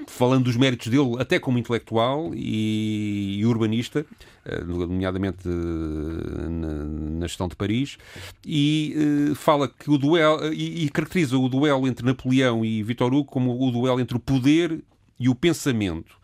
[0.06, 4.06] falando dos méritos dele, até como intelectual e, urbanista,
[4.44, 7.98] eh, nomeadamente eh, na, gestão de Paris,
[8.44, 8.94] e
[9.30, 13.60] uh, fala que o duelo e, caracteriza o duelo entre Napoleão e Vitor Hugo como
[13.60, 14.80] o duelo entre o poder
[15.18, 16.16] e o pensamento.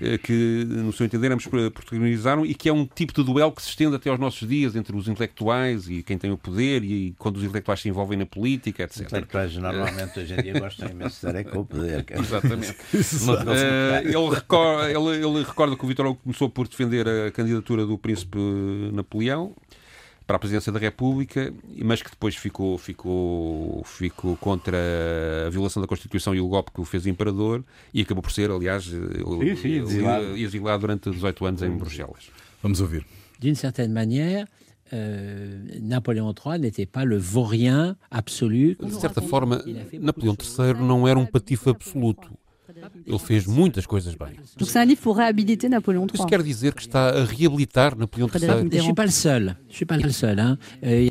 [0.00, 3.62] Eh, que, no seu entender, ambos protagonizaram e que é um tipo de duelo que
[3.62, 7.14] se estende até aos nossos dias entre os intelectuais e quem tem o poder e
[7.18, 8.96] quando os intelectuais se envolvem na política, etc.
[8.96, 12.04] Os intelectuais normalmente hoje em dia gostam imenso de estar com o poder.
[12.10, 12.72] Exatamente.
[12.92, 17.86] uh, ele, recorda, ele, ele recorda que o Vitor Hugo começou por defender a candidatura
[17.86, 18.38] do príncipe
[18.92, 19.54] Napoleão
[20.26, 24.78] para a presidência da República, mas que depois ficou, ficou, ficou contra
[25.46, 28.50] a violação da Constituição e o golpe que o fez imperador e acabou por ser,
[28.50, 30.36] aliás, sim, sim, exilado.
[30.36, 32.30] exilado durante 18 anos em Bruxelas.
[32.62, 33.04] Vamos ouvir.
[33.38, 34.46] D'une certaine manière,
[34.92, 38.76] euh, Napoléon III n'était pas le vaurien absolu.
[38.80, 39.62] De certa forma,
[40.00, 42.30] Napoleão III não era um patife absoluto.
[43.06, 44.34] Ele fez muitas coisas bem.
[44.58, 46.14] Donc c'est un livre pour réhabiliter Napoléon III.
[46.14, 48.68] Isso quer dizer que está a reabilitar Napoleão III.
[48.72, 49.56] Je suis pas le seul.
[49.68, 50.38] Je suis pas le seul.
[50.38, 50.58] Hein.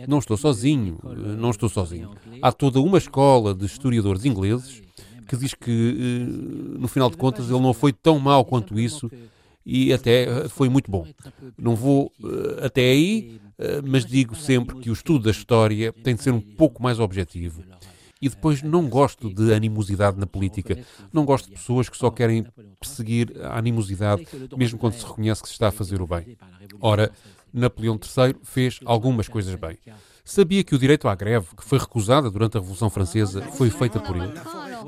[0.07, 0.99] Não estou sozinho.
[1.37, 2.11] Não estou sozinho.
[2.41, 4.81] Há toda uma escola de historiadores ingleses
[5.27, 6.27] que diz que,
[6.77, 9.09] no final de contas, ele não foi tão mau quanto isso
[9.65, 11.07] e até foi muito bom.
[11.57, 12.11] Não vou
[12.61, 13.39] até aí,
[13.85, 17.63] mas digo sempre que o estudo da história tem de ser um pouco mais objetivo.
[18.23, 20.77] E depois não gosto de animosidade na política.
[21.11, 22.45] Não gosto de pessoas que só querem
[22.79, 26.37] perseguir a animosidade, mesmo quando se reconhece que se está a fazer o bem.
[26.79, 27.11] Ora,
[27.51, 29.77] Napoleão III fez algumas coisas bem.
[30.25, 33.99] Sabia que o direito à greve, que foi recusada durante a Revolução Francesa, foi feita
[33.99, 34.31] por ele.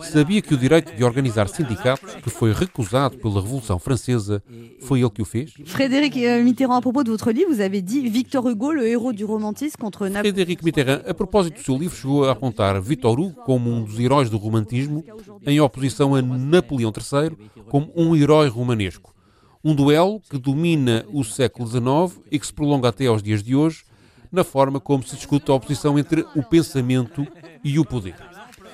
[0.02, 4.42] Sabia que o direito de organizar sindicatos, que foi recusado pela Revolução Francesa,
[4.80, 5.54] foi ele que o fez.
[5.66, 9.14] Frédéric euh, Mitterrand, à propos de votre livre, vous avez dit Victor Hugo, le héros
[9.14, 10.22] du romantisme, contre Napoléon.
[10.22, 14.00] Frédéric Mitterrand, a propósito do seu livro, chegou a apontar Victor Hugo como um dos
[14.00, 15.04] heróis do romantismo,
[15.46, 17.36] em oposição a Napoleão III
[17.70, 19.14] como um herói romanesco.
[19.62, 23.54] Um duelo que domina o século XIX e que se prolonga até aos dias de
[23.54, 23.84] hoje,
[24.36, 27.26] na forma como se discute a oposição entre o pensamento
[27.64, 28.16] e o poder.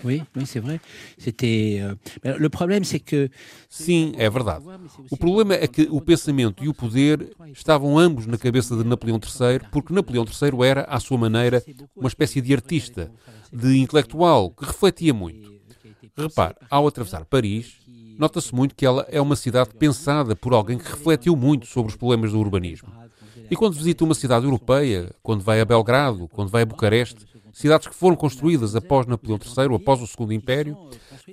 [0.04, 0.80] Oui, oui, c'est vrai.
[1.18, 1.80] C'était.
[1.82, 2.38] Euh...
[2.38, 3.30] Le problème, c'est que.
[3.70, 4.66] Sim, é verdade.
[5.10, 9.20] O problema é que o pensamento e o poder estavam ambos na cabeça de Napoleão
[9.20, 11.64] III, porque Napoleão III era, à sua maneira,
[11.96, 13.12] uma espécie de artista,
[13.54, 15.52] de intelectual, que refletia muito.
[16.18, 17.74] Repare, ao atravessar Paris,
[18.18, 21.96] nota-se muito que ela é uma cidade pensada por alguém que refletiu muito sobre os
[21.96, 22.90] problemas do urbanismo.
[23.52, 27.86] E quando visita uma cidade europeia, quando vai a Belgrado, quando vai a Bucareste, cidades
[27.86, 30.78] que foram construídas após Napoleão III, após o Segundo Império,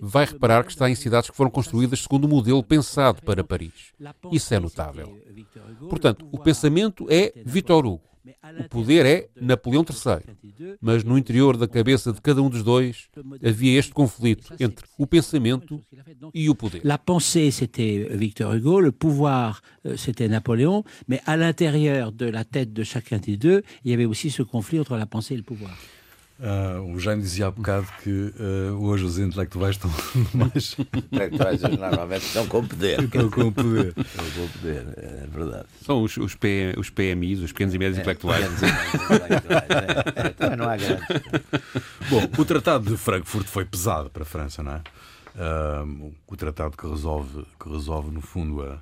[0.03, 3.93] vai reparar que está em cidades que foram construídas segundo o modelo pensado para Paris.
[4.33, 5.17] Isso é notável.
[5.89, 8.03] Portanto, o pensamento é Victor Hugo.
[8.65, 10.77] O poder é Napoleão III.
[10.81, 13.09] Mas no interior da cabeça de cada um dos dois
[13.45, 15.81] havia este conflito entre o pensamento
[16.35, 16.81] e o poder.
[16.85, 19.63] La pensée, c'était Victor Hugo, le pouvoir,
[19.97, 24.05] c'était Napoléon, mais à l'intérieur de la tête de chacun des deux, il y avait
[24.05, 25.77] aussi ce conflit entre la pensée et le pouvoir.
[26.39, 29.91] Uh, o Jaime dizia há bocado que uh, hoje os intelectuais estão
[30.33, 30.77] mais.
[30.79, 33.01] intelectuais normalmente estão com poder.
[33.03, 33.93] Estão com poder.
[33.97, 35.67] Estão com poder, é verdade.
[35.83, 38.63] São os, os, P, os PMIs, os pequenos e médios é, intelectuais.
[38.63, 41.07] é, é, também não há grandes.
[42.09, 44.83] Bom, o Tratado de Frankfurt foi pesado para a França, não é?
[45.35, 48.81] Uh, o tratado que resolve, que resolve no fundo, a,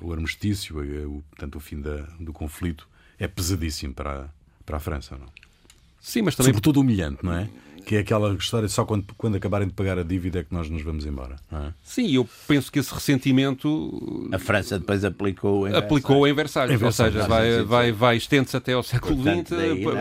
[0.00, 4.28] o armistício, o, portanto, o fim da, do conflito, é pesadíssimo para,
[4.64, 5.45] para a França, não?
[6.00, 6.52] Sim, mas também.
[6.52, 7.48] Sobretudo humilhante, não é?
[7.84, 10.68] Que é aquela história só quando, quando acabarem de pagar a dívida é que nós
[10.68, 11.36] nos vamos embora.
[11.52, 11.72] É?
[11.84, 14.28] Sim, eu penso que esse ressentimento.
[14.32, 16.74] A França depois aplicou em aplicou em Versalhes.
[16.74, 17.14] Em Versalhes.
[17.14, 19.48] Ou seja, vai, vai, vai estende-se até ao século XX,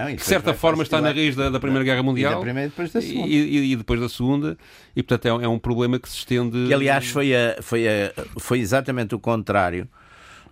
[0.10, 2.31] que de certa forma está na raiz da, da Primeira Guerra Mundial.
[2.31, 3.27] E, da primeira, depois da segunda.
[3.27, 4.58] E, e, depois da Segunda.
[4.95, 6.67] E portanto é, é um problema que se estende.
[6.67, 9.88] Que aliás foi, a, foi, a, foi exatamente o contrário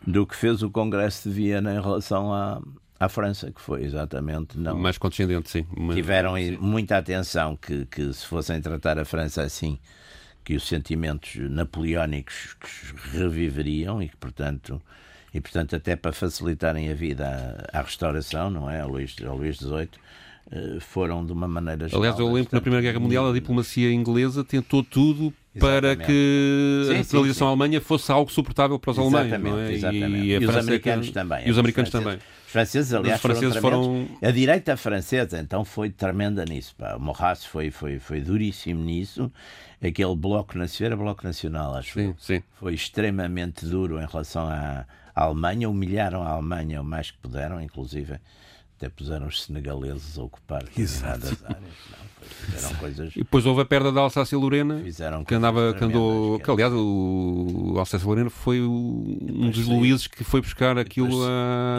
[0.06, 2.62] do que fez o Congresso de Viena em relação a
[3.04, 4.78] à França, que foi exatamente não.
[4.78, 5.66] Mais condescendente, sim.
[5.94, 9.78] Tiveram muita atenção que, que se fossem tratar a França assim,
[10.44, 12.56] que os sentimentos napoleónicos
[13.12, 14.82] reviveriam e que, portanto,
[15.34, 19.38] e portanto até para facilitarem a vida à, à restauração, não é, ao Luís, ao
[19.38, 19.90] Luís XVIII,
[20.52, 23.34] eh, foram de uma maneira geral, Aliás, eu lembro que na Primeira Guerra Mundial a
[23.34, 28.98] diplomacia inglesa tentou tudo para que sim, a nacionalização alemã fosse algo suportável para os
[28.98, 29.70] exatamente, alemães.
[29.70, 29.74] É?
[29.74, 30.26] Exatamente.
[30.26, 31.14] E, e os americanos que...
[31.14, 31.48] também.
[31.48, 32.20] E os americanos também.
[32.54, 36.76] Franceses, aliás, franceses foram, foram, A direita francesa, então, foi tremenda nisso.
[36.78, 36.96] Pá.
[36.96, 39.32] O Maurras foi, foi, foi duríssimo nisso.
[39.84, 42.44] Aquele bloco nacional, bloco nacional, acho sim, sim.
[42.54, 44.86] foi extremamente duro em relação à,
[45.16, 45.68] à Alemanha.
[45.68, 48.20] Humilharam a Alemanha o mais que puderam, inclusive
[48.84, 52.62] até puseram os senegaleses a ocupar determinadas áreas.
[52.62, 53.16] Não, coisas...
[53.16, 54.82] E depois houve a perda da Alsácia-Lorena,
[55.26, 60.24] que andava, que andou, que aliás o Alsácia-Lorena foi o, um dos saiu, Luíses que
[60.24, 61.08] foi buscar aquilo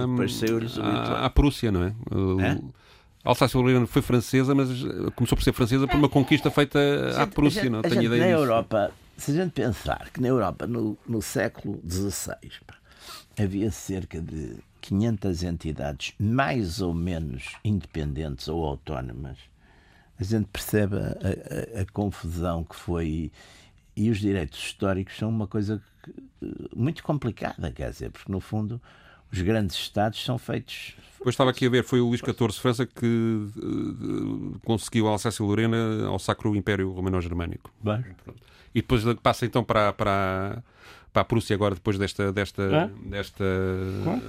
[0.09, 0.43] depois,
[0.79, 1.95] a, a, a Prússia, não é?
[2.41, 2.61] é?
[3.23, 4.69] A Alsácia-Lorena foi francesa, mas
[5.15, 6.79] começou por ser francesa por uma conquista feita
[7.19, 8.43] à Prússia, gente, não tenho gente, ideia Na disso.
[8.43, 12.51] Europa, se a gente pensar que na Europa, no, no século XVI,
[13.39, 19.39] havia cerca de 500 entidades mais ou menos independentes ou autónomas,
[20.21, 23.33] a gente percebe a, a, a confusão que foi.
[23.97, 26.13] E os direitos históricos são uma coisa que,
[26.77, 28.81] muito complicada, quer dizer, porque no fundo
[29.33, 30.95] os grandes Estados são feitos.
[31.17, 33.07] Depois estava aqui a ver, foi o Luís XIV França que
[33.57, 37.73] uh, conseguiu a Alsácia-Lorena ao Sacro Império Romano-Germânico.
[38.75, 40.63] E depois passa então para, para,
[41.15, 43.09] para a Prússia agora depois desta desta é?
[43.09, 43.45] desta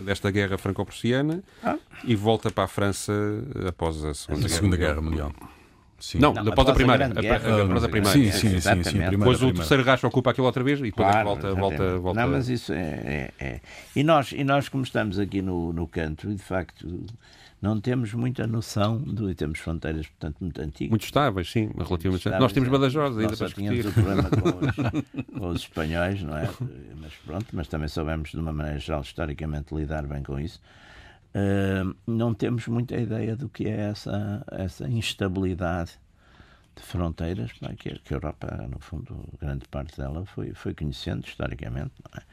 [0.03, 1.77] desta guerra franco-prussiana ah.
[2.03, 3.11] e volta para a França
[3.67, 5.33] após a Segunda, a segunda guerra, guerra Mundial.
[5.99, 6.19] Sim.
[6.19, 7.07] Não, não após a primeira.
[7.07, 8.11] Após a primeira.
[8.11, 8.83] Sim, sim, sim.
[8.83, 12.21] sim, depois o terceiro racho ocupa aquilo outra vez e depois claro, volta, volta, volta.
[12.21, 13.61] Não, mas isso é, é, é,
[13.95, 16.85] E, nós, e nós, como estamos aqui no, no canto, e de facto
[17.61, 20.89] não temos muita noção do, e temos fronteiras, portanto, muito antigas.
[20.89, 22.19] Muito estáveis, sim, relativamente.
[22.19, 26.37] Estáveis, nós temos Badajoz ainda para tínhamos o problema com os, com os, espanhóis, não
[26.37, 26.49] é?
[27.01, 30.61] Mas pronto, mas também soubemos de uma maneira geral, historicamente, lidar bem com isso.
[31.33, 35.91] Uh, não temos muita ideia do que é essa, essa instabilidade
[36.75, 41.93] de fronteiras que, que a Europa, no fundo, grande parte dela foi, foi conhecendo historicamente.
[42.03, 42.23] Não é?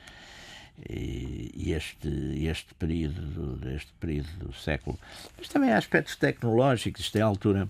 [0.89, 2.09] E este,
[2.47, 4.99] este período, este período do século.
[5.39, 7.69] Mas também há aspectos tecnológicos, isto é a altura.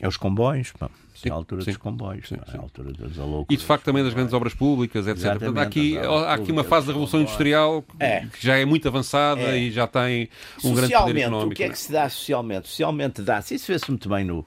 [0.00, 0.90] É os comboios, pá.
[1.14, 3.46] Sim, é a altura sim, dos comboios, sim, é a altura das aloucuras.
[3.48, 5.30] E de facto também das grandes obras públicas, etc.
[5.30, 8.26] Portanto, há aqui, há aqui uma fase da Revolução Industrial é.
[8.26, 9.58] que já é muito avançada é.
[9.58, 10.28] e já tem
[10.64, 11.52] um grande poder económico.
[11.52, 12.68] O que é que se dá socialmente?
[12.68, 14.44] Socialmente dá-se, isso vê-se muito bem no,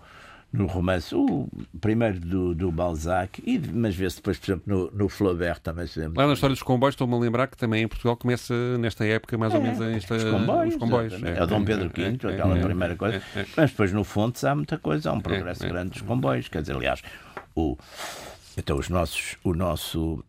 [0.51, 1.47] no romance, o
[1.79, 5.99] primeiro do, do Balzac, e, mas vê-se depois, por exemplo, no, no Flaubert também se
[5.99, 9.37] Lá na história dos comboios, estou-me a lembrar que também em Portugal começa nesta época
[9.37, 10.73] mais é, ou menos esta, os comboios.
[10.73, 13.21] Os comboios é, é, o Dom Pedro V, é, aquela é, primeira coisa.
[13.35, 13.45] É, é.
[13.57, 16.47] Mas depois no Fontes há muita coisa, há um progresso grande dos comboios.
[16.47, 17.01] Quer dizer, aliás,
[17.53, 17.77] o,
[18.57, 20.23] então os nossos, o nosso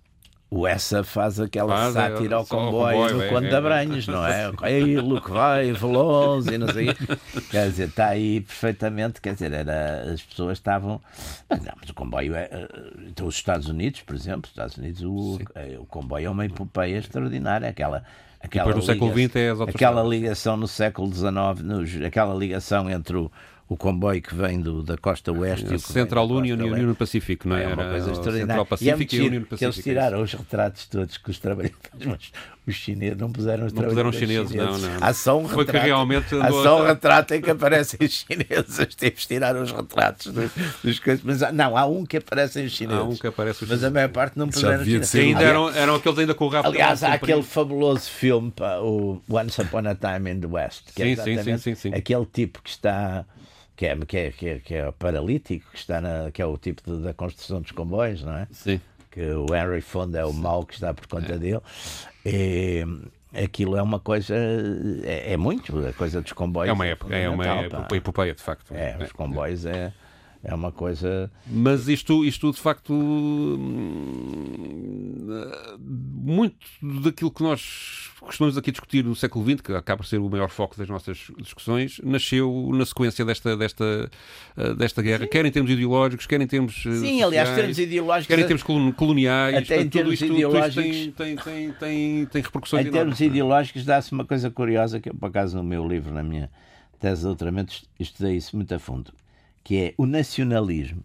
[0.50, 4.08] o Essa faz aquela faz, sátira ao comboio, comboio no é, Conde é, da Branhas,
[4.08, 4.50] é, não é?
[4.72, 6.88] Ele que vai, veloz e não sei.
[7.50, 9.20] quer dizer, está aí perfeitamente.
[9.20, 11.02] Quer dizer, era, as pessoas estavam.
[11.50, 12.48] Mas não, mas o comboio é.
[12.50, 12.68] Eh,
[13.08, 16.46] então, os Estados Unidos, por exemplo, os Estados Unidos, o, eh, o comboio é uma
[16.46, 17.68] epopeia extraordinária.
[17.68, 18.02] Aquela.
[18.40, 23.16] Aquela, depois no século XX é as aquela ligação no século XIX, aquela ligação entre
[23.16, 23.32] o,
[23.68, 25.74] o comboio que vem do, da costa oeste.
[25.74, 27.64] A Central Union e a União Pacífico, não é?
[27.64, 28.46] É uma coisa extraordinária.
[28.46, 29.64] Central Pacífico e, é e a União Pacífico.
[29.64, 32.32] Eles tiraram os retratos todos que os trabalhadores, mas
[32.66, 34.82] os chineses não puseram os não puseram os chineses, chineses.
[34.82, 35.06] não, não.
[35.06, 38.12] Há só um Foi retrato, que realmente há só um retrato em que aparecem os
[38.12, 38.86] chineses.
[38.96, 40.50] Tive tiraram os retratos dos,
[40.82, 43.00] dos coisas, mas há, não, há um que aparecem os chineses.
[43.00, 45.14] Há um que aparece os Mas a maior parte não puseram os chineses.
[45.14, 48.50] Ainda eram, eram aqueles ainda com o rabo Aliás, há aquele fabuloso filme,
[48.82, 51.94] o Once Upon a Time in the West, que é sim, é sim, sim, sim,
[51.94, 53.26] aquele tipo que está
[53.78, 56.58] que é, que é, que é, que é paralítico, que, está na, que é o
[56.58, 58.48] tipo de, da construção dos comboios, não é?
[58.50, 58.80] Sim.
[59.08, 61.38] Que o Henry Fonda é o mau que está por conta é.
[61.38, 61.60] dele.
[62.26, 62.84] E,
[63.32, 64.34] aquilo é uma coisa.
[65.04, 66.68] É, é, muito, a coisa dos comboios.
[66.68, 68.74] É uma época, é uma época, epopeia, de facto.
[68.74, 69.92] É, os comboios é.
[70.42, 71.30] É uma coisa.
[71.46, 72.92] Mas isto, isto de facto,
[76.28, 76.56] muito
[77.02, 80.48] daquilo que nós costumamos aqui discutir no século XX, que acaba por ser o maior
[80.48, 84.10] foco das nossas discussões, nasceu na sequência desta, desta,
[84.76, 85.30] desta guerra, Sim.
[85.30, 86.74] quer em termos ideológicos, quer em termos.
[86.74, 88.36] Sim, sociais, aliás, termos ideológicos.
[88.36, 89.56] Quer em termos coloniais.
[89.56, 90.96] Até portanto, em termos isto, ideológicos.
[91.16, 95.26] Tem, tem, tem, tem, repercussões Em termos ideológicos, dá-se uma coisa curiosa que eu, por
[95.26, 96.48] acaso, no meu livro, na minha
[97.00, 99.12] tese de doutoramento, estudei isso muito a fundo
[99.68, 101.04] que é o nacionalismo,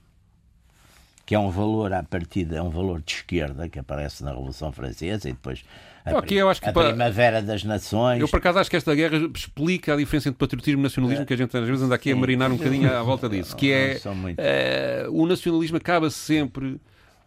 [1.25, 4.71] que é um valor à partida, é um valor de esquerda que aparece na Revolução
[4.71, 5.65] Francesa e depois
[6.05, 6.87] a, okay, a para...
[6.87, 8.21] Primavera das Nações.
[8.21, 11.25] Eu, por acaso, acho que esta guerra explica a diferença entre patriotismo e nacionalismo, é.
[11.25, 12.15] que a gente às vezes anda aqui Sim.
[12.15, 13.99] a marinar um bocadinho à volta disso, que é,
[14.37, 16.79] é o nacionalismo acaba sempre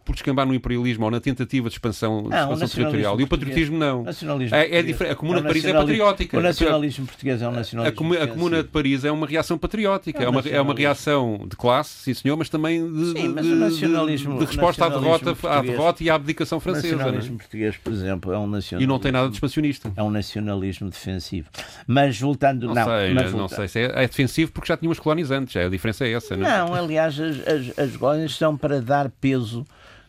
[0.07, 3.21] por descambar no imperialismo ou na tentativa de expansão, de expansão territorial.
[3.21, 4.05] E o patriotismo não.
[4.53, 5.13] É, é diferente.
[5.13, 6.39] A Comuna é de Paris é patriótica.
[6.39, 8.15] O nacionalismo português é um nacionalismo.
[8.15, 10.23] A, a, Comuna de Paris é uma reação patriótica.
[10.23, 14.17] É, uma, é uma reação de classe, sim senhor, mas também de, sim, mas de,
[14.17, 16.95] de, de resposta à derrota, à derrota e à abdicação francesa.
[16.95, 17.39] O nacionalismo é?
[17.39, 18.81] português, por exemplo, é um nacionalismo.
[18.81, 19.93] E não tem nada de expansionista.
[19.97, 21.49] É um nacionalismo defensivo.
[21.85, 22.69] Mas voltando.
[22.69, 25.57] Não, não sei, mas não sei se é, é, defensivo porque já tinha os colonizantes.
[25.57, 26.37] A diferença é essa.
[26.37, 26.59] Não, é?
[26.59, 29.67] não aliás, as, as, as colónias são para dar peso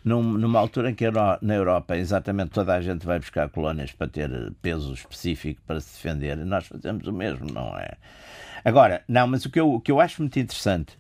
[0.07, 1.05] num, numa altura em que
[1.41, 5.93] na Europa exatamente toda a gente vai buscar colónias para ter peso específico para se
[5.95, 7.91] defender, nós fazemos o mesmo, não é?
[8.63, 10.97] Agora, não, mas o que eu, o que eu acho muito interessante,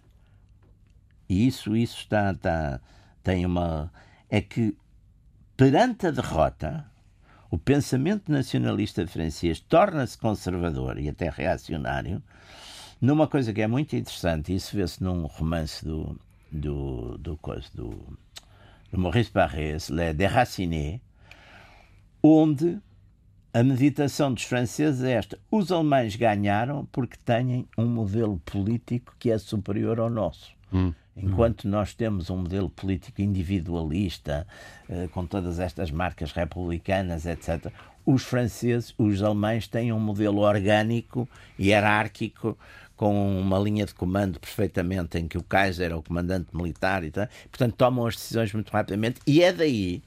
[1.29, 2.81] e isso, isso está, está,
[3.23, 3.91] tem uma.
[4.29, 4.75] é que
[5.55, 6.85] perante a derrota,
[7.49, 12.21] o pensamento nacionalista francês torna-se conservador e até reacionário
[12.99, 16.19] numa coisa que é muito interessante, e isso vê-se num romance do,
[16.51, 17.39] do, do,
[17.73, 18.17] do, do
[18.91, 20.99] de Maurice Barrès, Les Déracinés,
[22.21, 22.79] onde
[23.53, 29.31] a meditação dos franceses é esta: os alemães ganharam porque têm um modelo político que
[29.31, 30.51] é superior ao nosso.
[30.71, 30.93] Hum.
[31.15, 34.45] Enquanto nós temos um modelo político individualista,
[34.87, 37.71] eh, com todas estas marcas republicanas, etc.,
[38.05, 41.27] os franceses, os alemães têm um modelo orgânico,
[41.59, 42.57] hierárquico,
[42.97, 47.11] com uma linha de comando perfeitamente em que o Kaiser é o comandante militar e
[47.11, 47.27] tal.
[47.49, 50.01] Portanto, tomam as decisões muito rapidamente e é daí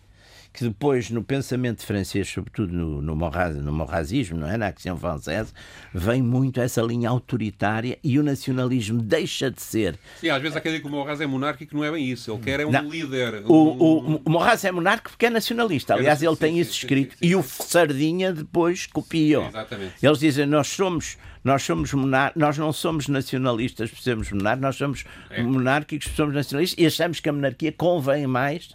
[0.52, 4.56] que depois no pensamento francês, sobretudo no, no, morraz, no morrazismo, não é?
[4.56, 5.52] na ação francesa,
[5.94, 9.96] vem muito essa linha autoritária e o nacionalismo deixa de ser.
[10.20, 12.32] Sim, às vezes há quem diga que o Morraz é monárquico, não é bem isso.
[12.32, 12.88] Ele quer é um Não.
[12.88, 13.42] líder.
[13.46, 15.94] O, um- o, o Morraz é monárquico porque é nacionalista.
[15.94, 17.16] Aliás, ele sim, tem sim, isso sim, escrito.
[17.22, 17.42] e o.
[17.42, 19.46] Sardinha depois copiam.
[19.48, 19.94] Exatamente.
[20.02, 24.76] Eles dizem, nós somos, nós somos monar nós não somos nacionalistas por sermos monárquicos, nós
[24.76, 25.42] somos É.
[25.42, 28.70] monárquicos por sermos nacionalistas e achamos que a monarquia convém mais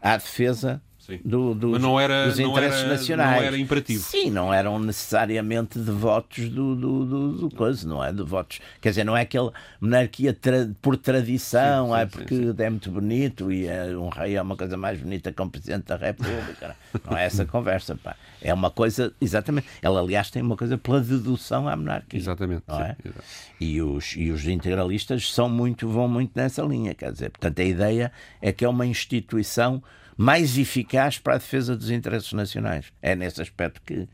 [0.00, 1.18] à defesa Sim.
[1.24, 3.40] do, dos, Mas não era- dos não interesses era- nacionais.
[3.40, 4.02] não era imperativo.
[4.04, 8.12] Sim, não eram necessariamente devotos do, do, do, do coisa, não é?
[8.12, 8.60] Devotos.
[8.80, 12.90] Quer dizer, não é aquela monarquia tra- por tradição, Sim, sim, é porque é muito
[12.90, 16.76] bonito e é, um rei é uma coisa mais bonita que um presidente da República.
[17.10, 18.14] não é essa conversa, pá.
[18.40, 19.66] É uma coisa, exatamente.
[19.82, 22.18] Ela, aliás, tem uma coisa pela dedução à monarquia.
[22.18, 22.62] Exatamente.
[22.68, 22.96] Não é?
[23.04, 23.24] exato.
[23.60, 27.64] E os, e os integralistas são muito, vão muito nessa linha, quer dizer, portanto a
[27.64, 29.82] ideia é que é uma instituição
[30.16, 32.92] mais eficaz para a defesa dos interesses nacionais.
[33.00, 34.08] É nesse aspecto que,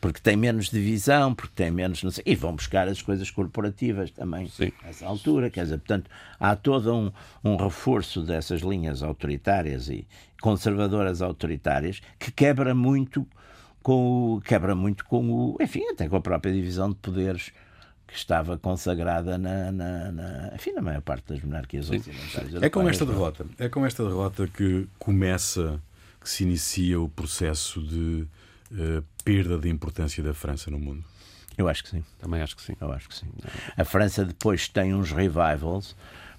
[0.00, 4.10] porque tem menos divisão, porque tem menos, não sei, e vão buscar as coisas corporativas
[4.10, 4.72] também Sim.
[4.84, 7.12] nessa altura, quer dizer, portanto há todo um,
[7.44, 10.06] um reforço dessas linhas autoritárias e
[10.40, 13.26] conservadoras autoritárias que quebra muito
[13.82, 17.52] com o, quebra muito com o, enfim, até com a própria divisão de poderes
[18.08, 22.54] que estava consagrada na, na, na- enfim, na maior parte das monarquias ocidentais.
[22.60, 25.78] É com esta derrota, é com esta derrota que começa,
[26.20, 28.26] que se inicia o processo de
[28.72, 31.04] eh, perda de importância da França no mundo.
[31.56, 32.02] Eu acho que sim.
[32.18, 32.74] Também acho que sim.
[32.80, 33.26] Eu acho que sim.
[33.76, 35.94] A França depois tem uns revivals,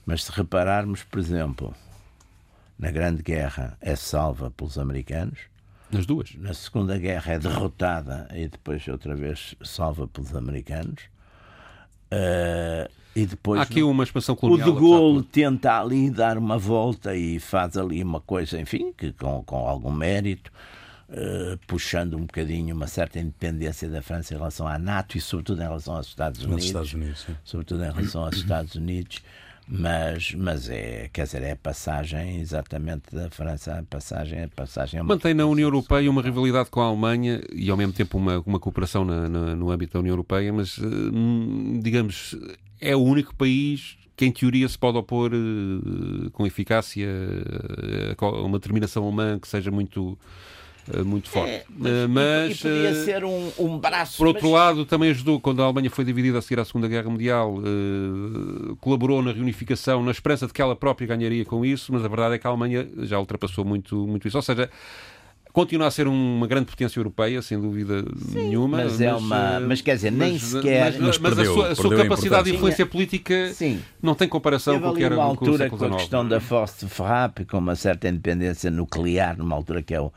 [0.05, 1.75] mas se repararmos, por exemplo,
[2.79, 5.37] na Grande Guerra é salva pelos americanos,
[5.91, 6.33] Nas duas.
[6.35, 11.01] na Segunda Guerra é derrotada e depois outra vez salva pelos americanos.
[12.11, 14.67] Eh, e depois Há aqui uma expansão o colonial.
[14.71, 18.93] de apesar Gaulle de tenta ali dar uma volta e faz ali uma coisa, enfim,
[18.97, 20.51] que com, com algum mérito,
[21.11, 25.59] eh, puxando um bocadinho uma certa independência da França em relação à NATO e sobretudo
[25.59, 27.27] em relação aos Estados Unidos Estados Unidos.
[27.43, 29.21] sobretudo em relação aos Estados Unidos,
[29.71, 34.99] mas, mas é, quer dizer, é a passagem exatamente da França, a passagem, a passagem
[34.99, 38.39] é Mantém na União Europeia uma rivalidade com a Alemanha e ao mesmo tempo uma,
[38.45, 42.35] uma cooperação na- na- no âmbito da União Europeia, mas eh, hum, digamos
[42.81, 48.25] é o único país que em teoria se pode opor eh, com eficácia eh, a
[48.41, 50.17] uma determinação alemã que seja muito
[51.05, 51.49] muito forte.
[51.51, 54.17] É, Eh, e mas podia eh, ser um, um braço.
[54.17, 56.87] por outro mas- lado, também ajudou, quando a Alemanha foi dividida a seguir à Segunda
[56.87, 61.93] Guerra Mundial, eh, colaborou na reunificação, na esperança de que ela própria ganharia com isso,
[61.93, 64.37] mas a verdade é que a Alemanha já ultrapassou muito, muito isso.
[64.37, 64.69] Ou seja,
[65.51, 68.77] continua a ser uma grande potência europeia, sem dúvida nenhuma.
[68.77, 71.55] mas é uma- eh, mas quer dizer, nem mas- sequer- Mas, Mas mas perdeu- a
[71.55, 73.81] sua, a sua capacidade de influência política Sim.
[74.01, 75.97] não tem comparação Teve com o que ali era uma com altura século com a
[75.97, 80.11] questão da force de frappe, com uma certa independência nuclear, numa altura que é o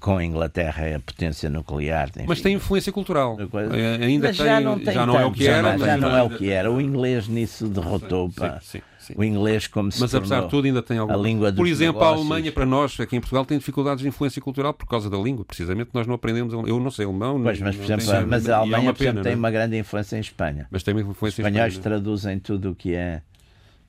[0.00, 2.08] com a Inglaterra é a potência nuclear.
[2.10, 2.24] enfim.
[2.28, 3.36] Mas tem influência cultural.
[3.50, 3.76] Coisa.
[3.76, 5.62] Eh, Ainda Mas tem, já não, tem já não é o que já era.
[5.62, 6.70] mas já não é o que era.
[6.70, 8.30] O inglês nisso derrotou.
[8.30, 8.58] pá.
[8.60, 9.14] Sim, sim, sim.
[9.16, 11.66] O inglês como se Mas apesar de tudo ainda tem alguma a língua dos Por
[11.66, 12.18] exemplo, negócios.
[12.18, 15.18] a Alemanha para nós, aqui em Portugal, tem dificuldades de influência cultural por causa da
[15.18, 18.48] língua, precisamente nós não aprendemos, eu não sei alemão, Pois, mas, por exemplo, tenho- mas
[18.48, 19.40] é a uma Alemanha por exemplo, pena, tem não é?
[19.40, 20.66] uma grande influência em Espanha.
[20.70, 22.00] Mas tem uma Os influência espanhóis espanhola.
[22.00, 23.22] traduzem tudo o que é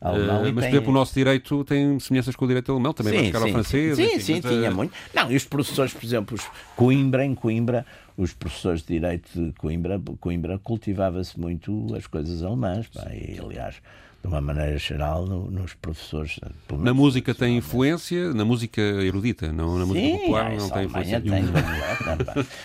[0.02, 0.48] alemão.
[0.48, 3.24] e mas, por exemplo, o nosso direito tem semelhanças com o direito alemão, também vai
[3.24, 3.96] sim, buscar ao sim, francês.
[3.96, 4.94] Sim, enfim, sim, mas, tinha eh, muito.
[5.14, 7.86] Não, e os professores, por exemplo, os Coimbra, em Coimbra,
[8.18, 13.76] os professores de Direito de Coimbra, Coimbra cultivava-se muito as coisas alemãs, pá, e aliás,
[14.22, 16.40] de uma maneira geral, no- nos professores.
[16.68, 20.70] pelo Na música tem influência, na música erudita, não na música Sim, popular ah, não
[20.70, 21.44] tem influência tem.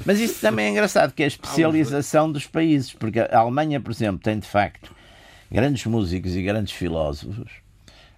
[0.07, 3.91] Mas isso também é engraçado, que é a especialização dos países, porque a Alemanha, por
[3.91, 4.91] exemplo, tem de facto
[5.51, 7.51] grandes músicos e grandes filósofos.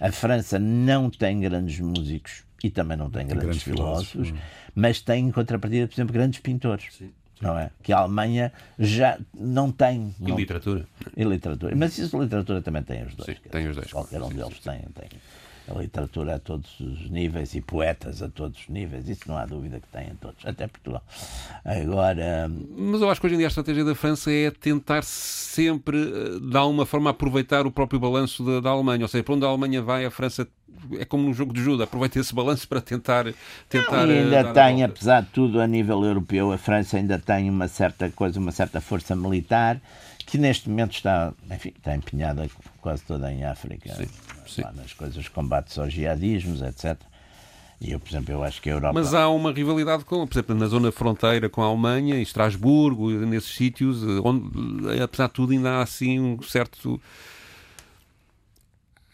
[0.00, 4.40] A França não tem grandes músicos e também não tem grandes, grandes filósofos, filósofos,
[4.74, 7.00] mas tem em contrapartida, por exemplo, grandes pintores.
[7.40, 7.70] Não é?
[7.82, 10.14] Que a Alemanha já não tem.
[10.20, 10.86] E não- literatura.
[11.16, 11.74] e literatura.
[11.74, 13.26] Mas isso literatura também tem os dois.
[13.36, 13.90] Sim, tem os dois.
[13.90, 15.08] Qualquer um deles tem, tem.
[15.68, 19.08] A literatura a todos os níveis e poetas a todos os níveis.
[19.08, 20.44] Isso não há dúvida que tem a todos.
[20.44, 21.02] Até Portugal.
[21.64, 22.50] Agora.
[22.76, 26.50] Mas eu acho que hoje em dia a estratégia da França é tentar sempre, eh,
[26.50, 29.04] de alguma forma, aproveitar o próprio balanço da, da Alemanha.
[29.04, 30.46] Ou seja, para onde a Alemanha vai, a França
[30.98, 33.26] é como num jogo de judo, aproveita esse balanço para tentar.
[33.68, 37.48] tentar eh, ainda a tem, apesar de tudo, a nível europeu, a França ainda tem
[37.48, 39.80] uma certa coisa, uma certa força militar
[40.32, 42.48] que neste momento está, enfim, está empenhada
[42.80, 44.06] quase toda em África, Sim,
[44.46, 44.62] sim.
[44.74, 46.98] nas coisas, combates aos jihadismos, etc.
[47.78, 48.94] E eu, por exemplo, eu acho que a Europa.
[48.94, 53.10] Mas há uma rivalidade, com, por exemplo, na zona fronteira com a Alemanha, em Estrasburgo,
[53.10, 56.98] nesses sítios, onde, apesar de tudo, ainda há assim um certo.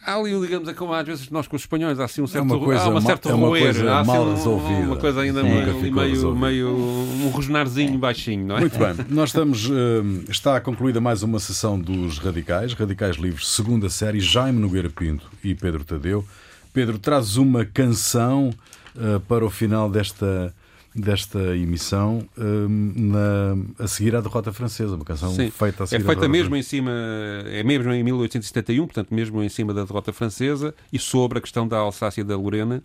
[0.09, 2.45] Há ali, digamos, é como às vezes nós com os espanhóis, há assim um certo.
[2.45, 4.81] uma coisa há uma ma- certa é uma roer, coisa há assim mal resolvida.
[4.81, 8.61] Uma coisa ainda meio, meio, meio um rosnarzinho baixinho, não é?
[8.61, 9.69] Muito bem, nós estamos.
[9.71, 15.27] eh, está concluída mais uma sessão dos Radicais, Radicais Livres, segunda série, Jaime Nogueira Pinto
[15.45, 16.25] e Pedro Tadeu.
[16.73, 18.51] Pedro, traz uma canção
[18.99, 20.55] eh, para o final desta,
[20.95, 25.51] desta emissão, eh, na- a seguir à derrota francesa, uma canção Sim.
[25.51, 26.91] feita a É seguir à feita derrota mesmo em cima,
[27.47, 31.67] é mesmo em 1871, portanto, mesmo em cima da derrota francesa e sobre a questão
[31.69, 32.83] da Alsácia e da Lorena.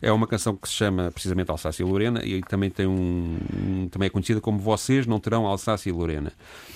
[0.00, 3.88] É uma canção que se chama precisamente Alsácia e Lorena e também tem um, um-
[3.88, 6.32] também é conhecida como Vocês não terão Alsácia e Lorena.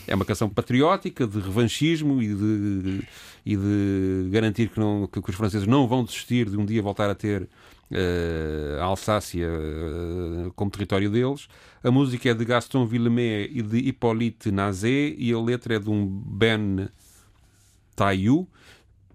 [0.09, 3.03] É uma canção patriótica de revanchismo e de,
[3.47, 7.09] e de garantir que, não, que os franceses não vão desistir de um dia voltar
[7.11, 7.49] a ter
[8.81, 11.49] a Alsácia eh, como território deles.
[11.83, 15.91] A música é de Gaston Villemé e de Hippolyte Nazé e a letra é de
[15.91, 16.89] um Ben
[17.95, 18.49] Taillou,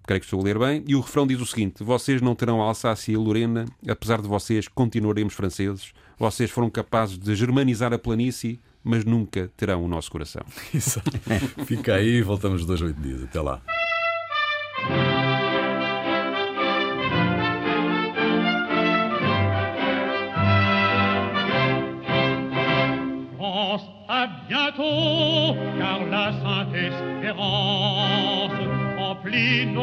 [0.03, 2.61] creio que estou a ler bem, e o refrão diz o seguinte: Vocês não terão
[2.61, 5.93] Alsácia e Lorena, apesar de vocês continuaremos franceses.
[6.17, 10.41] Vocês foram capazes de germanizar a planície, mas nunca terão o nosso coração.
[10.73, 11.01] Isso.
[11.65, 13.23] Fica aí, voltamos dois, oito dias.
[13.23, 13.61] Até lá.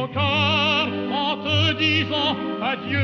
[0.08, 3.00] Cœurs en te disant adieu.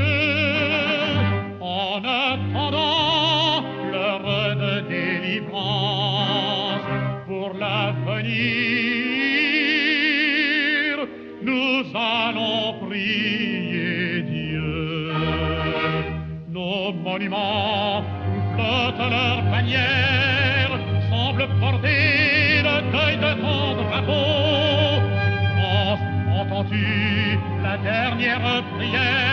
[1.60, 6.80] En attendant l'heure de délivrance
[7.26, 8.30] pour l'avenir,
[11.42, 15.12] nous allons prier Dieu.
[16.48, 18.02] Nos monuments
[18.54, 20.09] flottent leurs bannières
[27.82, 29.29] dernière prière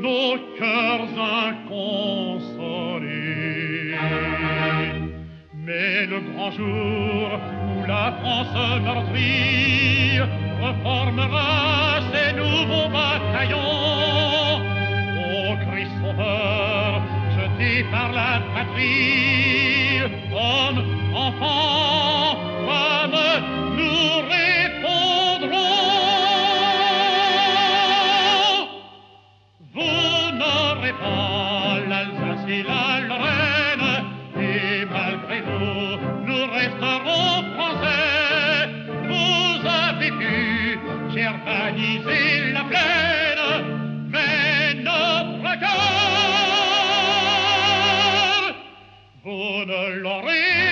[0.00, 1.08] nos cœurs
[1.46, 1.70] inconsolés.
[5.54, 7.26] Mais le grand jour
[7.68, 10.20] où la France meurtrie
[10.62, 14.56] reformera ses nouveaux bataillons,
[15.18, 17.02] Ô Christ sauveur,
[17.36, 20.82] jeté par la patrie, hommes,
[21.14, 21.99] enfants,
[41.46, 45.70] germaniser la plaine, mais notre cœur,
[49.24, 50.69] vous ne l'aurez